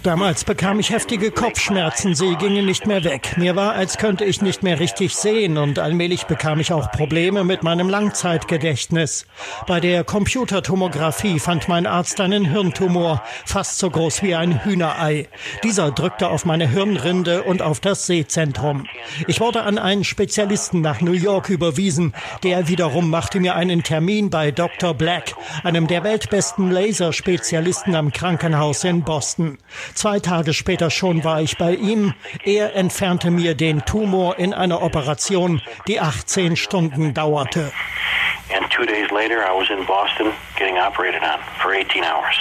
Damals 0.05 0.45
bekam 0.45 0.81
ich 0.81 0.91
heftige 0.91 1.31
Kopfschmerzen, 1.31 2.15
sie 2.15 2.37
gingen 2.37 2.67
nicht 2.67 2.87
mehr 2.87 3.05
weg. 3.05 3.39
Mir 3.39 3.57
war, 3.57 3.73
als 3.73 3.97
könnte 3.97 4.27
ich 4.27 4.43
nicht 4.43 4.63
mehr 4.63 4.79
richtig 4.79 5.17
sehen 5.17 5.57
und 5.57 5.79
allmählich 5.79 6.25
bekam 6.25 6.61
ich 6.61 6.75
auch 6.75 6.91
Probleme 6.91 7.43
mit 7.43 7.63
meinem 7.63 7.89
Langzeitgedächtnis. 7.89 9.25
Bei 9.67 9.81
der 9.81 10.05
Computertomographie 10.05 11.41
fand 11.41 11.69
mein 11.69 11.87
Arzt 11.87 12.21
einen 12.21 12.45
Hirntumor, 12.45 13.23
fast 13.47 13.79
so 13.79 13.89
groß 13.89 14.23
wie 14.23 14.35
ein 14.35 14.63
Hühnerei. 14.63 15.27
Dieser 15.63 15.91
drückte 15.91 16.29
auf 16.29 16.45
meine 16.45 16.69
Hirnrinde 16.69 17.43
und 17.43 17.63
auf 17.63 17.81
das 17.81 18.07
Sehzentrum. 18.07 18.87
Ich 19.27 19.41
wurde 19.41 19.63
an 19.63 19.79
einen 19.79 20.05
Spezialisten 20.05 20.83
nach 20.83 21.01
New 21.01 21.13
York 21.13 21.49
überwiesen. 21.49 22.13
Der 22.43 22.69
wiederum 22.69 23.09
machte 23.09 23.41
mir 23.41 23.55
einen 23.55 23.83
Termin 23.83 24.29
bei 24.29 24.51
Dr. 24.51 24.93
Black, 24.93 25.35
einem 25.63 25.87
der 25.87 26.05
weltbesten 26.05 26.71
Laserspezialisten 26.71 27.95
am 27.95 28.13
Krankenhaus 28.13 28.85
in 28.85 29.03
Boston. 29.03 29.57
Zwei 29.95 30.19
Tage 30.19 30.53
später 30.53 30.91
schon 30.91 31.25
war 31.25 31.41
ich 31.41 31.57
bei 31.57 31.75
ihm. 31.75 32.15
Er 32.45 32.75
entfernte 32.75 33.31
mir 33.31 33.55
den 33.55 33.85
Tumor 33.85 34.39
in 34.39 34.53
einer 34.53 34.83
Operation, 34.83 35.63
die 35.87 36.01
18 36.01 36.57
Stunden 36.57 37.15
dauerte. 37.15 37.73
And 38.55 38.71
two 38.71 38.85
days 38.85 39.11
later 39.11 39.39
I 39.39 39.53
was 39.57 39.71
in 39.71 39.87
Boston 39.87 40.33
getting 40.57 40.77
operated 40.77 41.23
on 41.23 41.41
for 41.63 41.73
18 41.73 42.03
hours. 42.05 42.37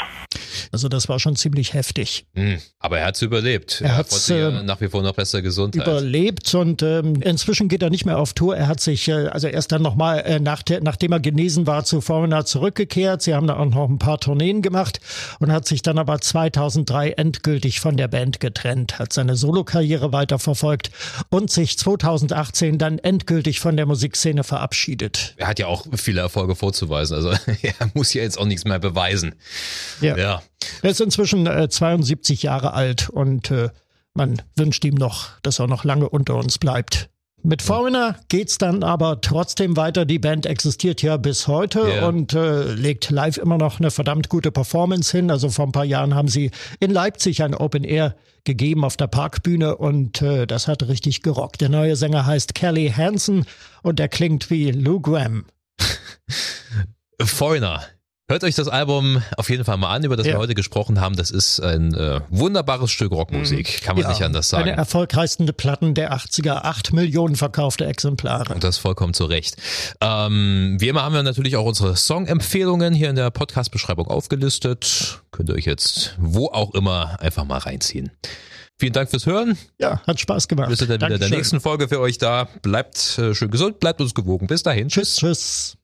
Also 0.73 0.89
das 0.89 1.07
war 1.07 1.19
schon 1.19 1.35
ziemlich 1.35 1.75
heftig. 1.75 2.25
Mhm, 2.33 2.57
aber 2.79 2.97
er 2.97 3.05
hat 3.05 3.15
es 3.15 3.21
überlebt. 3.21 3.79
Er, 3.81 3.91
er 3.91 3.97
hat 3.97 4.11
es 4.11 4.27
äh, 4.31 4.63
nach 4.63 4.81
wie 4.81 4.87
vor 4.87 5.03
noch 5.03 5.13
besser 5.13 5.43
Gesundheit. 5.43 5.85
Überlebt 5.85 6.51
und 6.55 6.81
ähm, 6.81 7.21
inzwischen 7.21 7.69
geht 7.69 7.83
er 7.83 7.91
nicht 7.91 8.05
mehr 8.05 8.17
auf 8.17 8.33
Tour. 8.33 8.57
Er 8.57 8.67
hat 8.67 8.79
sich 8.79 9.07
äh, 9.07 9.27
also 9.27 9.47
erst 9.47 9.71
dann 9.71 9.83
nochmal, 9.83 10.21
äh, 10.21 10.39
nach 10.39 10.63
nachdem 10.81 11.11
er 11.11 11.19
genesen 11.19 11.67
war, 11.67 11.85
zu 11.85 12.01
Foreigner 12.01 12.45
zurückgekehrt. 12.45 13.21
Sie 13.21 13.35
haben 13.35 13.45
da 13.45 13.57
auch 13.57 13.65
noch 13.65 13.87
ein 13.87 13.99
paar 13.99 14.19
Tourneen 14.19 14.63
gemacht 14.63 14.99
und 15.37 15.51
hat 15.51 15.67
sich 15.67 15.83
dann 15.83 15.99
aber 15.99 16.19
2003 16.19 17.11
endgültig 17.11 17.79
von 17.79 17.95
der 17.95 18.07
Band 18.07 18.39
getrennt, 18.39 18.97
hat 18.97 19.13
seine 19.13 19.35
Solokarriere 19.35 20.11
weiterverfolgt 20.11 20.89
und 21.29 21.51
sich 21.51 21.77
2018 21.77 22.79
dann 22.79 22.97
endgültig 22.97 23.59
von 23.59 23.77
der 23.77 23.85
Musikszene 23.85 24.43
verabschiedet. 24.43 25.35
Er 25.37 25.49
hat 25.49 25.59
ja 25.59 25.67
auch 25.67 25.85
viele 25.95 26.21
Erfolge 26.21 26.55
vorzuweisen. 26.55 27.15
Also 27.15 27.29
er 27.61 27.91
muss 27.93 28.11
ja 28.15 28.23
jetzt 28.23 28.39
auch 28.39 28.47
nichts 28.47 28.65
mehr 28.65 28.79
beweisen. 28.79 29.35
Ja. 30.01 30.17
ja. 30.17 30.41
Er 30.81 30.91
ist 30.91 31.01
inzwischen 31.01 31.47
äh, 31.47 31.69
72 31.69 32.43
Jahre 32.43 32.73
alt 32.73 33.09
und 33.09 33.51
äh, 33.51 33.69
man 34.13 34.41
wünscht 34.55 34.85
ihm 34.85 34.95
noch, 34.95 35.29
dass 35.41 35.59
er 35.59 35.67
noch 35.67 35.83
lange 35.83 36.09
unter 36.09 36.35
uns 36.35 36.57
bleibt. 36.57 37.09
Mit 37.45 37.61
Foreigner 37.61 38.15
geht's 38.29 38.57
dann 38.57 38.83
aber 38.83 39.19
trotzdem 39.19 39.75
weiter. 39.75 40.05
Die 40.05 40.17
Band 40.17 40.45
existiert 40.45 41.01
ja 41.01 41.17
bis 41.17 41.49
heute 41.49 41.81
yeah. 41.81 42.07
und 42.07 42.33
äh, 42.33 42.71
legt 42.71 43.09
live 43.09 43.35
immer 43.35 43.57
noch 43.57 43.81
eine 43.81 43.91
verdammt 43.91 44.29
gute 44.29 44.49
Performance 44.49 45.11
hin. 45.11 45.29
Also 45.29 45.49
vor 45.49 45.65
ein 45.65 45.73
paar 45.73 45.83
Jahren 45.83 46.15
haben 46.15 46.29
sie 46.29 46.51
in 46.79 46.89
Leipzig 46.89 47.43
ein 47.43 47.53
Open 47.53 47.83
Air 47.83 48.15
gegeben 48.45 48.85
auf 48.85 48.95
der 48.95 49.07
Parkbühne 49.07 49.75
und 49.75 50.21
äh, 50.21 50.47
das 50.47 50.69
hat 50.69 50.87
richtig 50.87 51.21
gerockt. 51.21 51.59
Der 51.59 51.67
neue 51.67 51.97
Sänger 51.97 52.25
heißt 52.25 52.55
Kelly 52.55 52.93
Hansen 52.95 53.45
und 53.81 53.99
er 53.99 54.07
klingt 54.07 54.49
wie 54.49 54.71
Lou 54.71 55.01
Graham. 55.01 55.45
Foreigner 57.21 57.83
Hört 58.29 58.45
euch 58.45 58.55
das 58.55 58.69
Album 58.69 59.21
auf 59.35 59.49
jeden 59.49 59.65
Fall 59.65 59.75
mal 59.75 59.93
an, 59.93 60.05
über 60.05 60.15
das 60.15 60.25
ja. 60.25 60.33
wir 60.33 60.37
heute 60.39 60.55
gesprochen 60.55 61.01
haben. 61.01 61.17
Das 61.17 61.29
ist 61.29 61.59
ein 61.59 61.93
äh, 61.93 62.21
wunderbares 62.29 62.89
Stück 62.89 63.11
Rockmusik, 63.11 63.67
mhm. 63.67 63.85
kann 63.85 63.95
man 63.97 64.03
ja. 64.03 64.09
nicht 64.09 64.23
anders 64.23 64.47
sagen. 64.47 64.63
Eine 64.63 64.77
erfolgreichsten 64.77 65.45
Platten 65.47 65.93
der 65.93 66.13
80er, 66.13 66.61
acht 66.63 66.93
Millionen 66.93 67.35
verkaufte 67.35 67.85
Exemplare. 67.85 68.53
Und 68.53 68.63
das 68.63 68.77
vollkommen 68.77 69.13
zu 69.13 69.25
Recht. 69.25 69.57
Ähm, 69.99 70.77
wie 70.79 70.87
immer 70.87 71.03
haben 71.03 71.13
wir 71.13 71.21
natürlich 71.21 71.57
auch 71.57 71.65
unsere 71.65 71.97
Song-Empfehlungen 71.97 72.93
hier 72.93 73.09
in 73.09 73.17
der 73.17 73.29
Podcast-Beschreibung 73.29 74.07
aufgelistet. 74.07 75.21
Könnt 75.31 75.49
ihr 75.49 75.55
euch 75.55 75.65
jetzt 75.65 76.15
wo 76.17 76.47
auch 76.47 76.73
immer 76.73 77.19
einfach 77.19 77.43
mal 77.43 77.57
reinziehen. 77.57 78.11
Vielen 78.79 78.93
Dank 78.93 79.09
fürs 79.09 79.25
Hören. 79.25 79.57
Ja, 79.79 80.01
hat 80.07 80.19
Spaß 80.19 80.47
gemacht. 80.47 80.69
Wir 80.69 80.77
sind 80.77 80.89
dann 80.89 81.01
wieder 81.01 81.15
in 81.15 81.19
der 81.19 81.29
nächsten 81.29 81.59
Folge 81.59 81.89
für 81.89 81.99
euch 81.99 82.19
da. 82.19 82.47
Bleibt 82.61 83.17
äh, 83.17 83.35
schön 83.35 83.51
gesund, 83.51 83.79
bleibt 83.79 83.99
uns 83.99 84.13
gewogen. 84.13 84.47
Bis 84.47 84.63
dahin. 84.63 84.87
Tschüss. 84.87 85.17
Tschüss. 85.17 85.77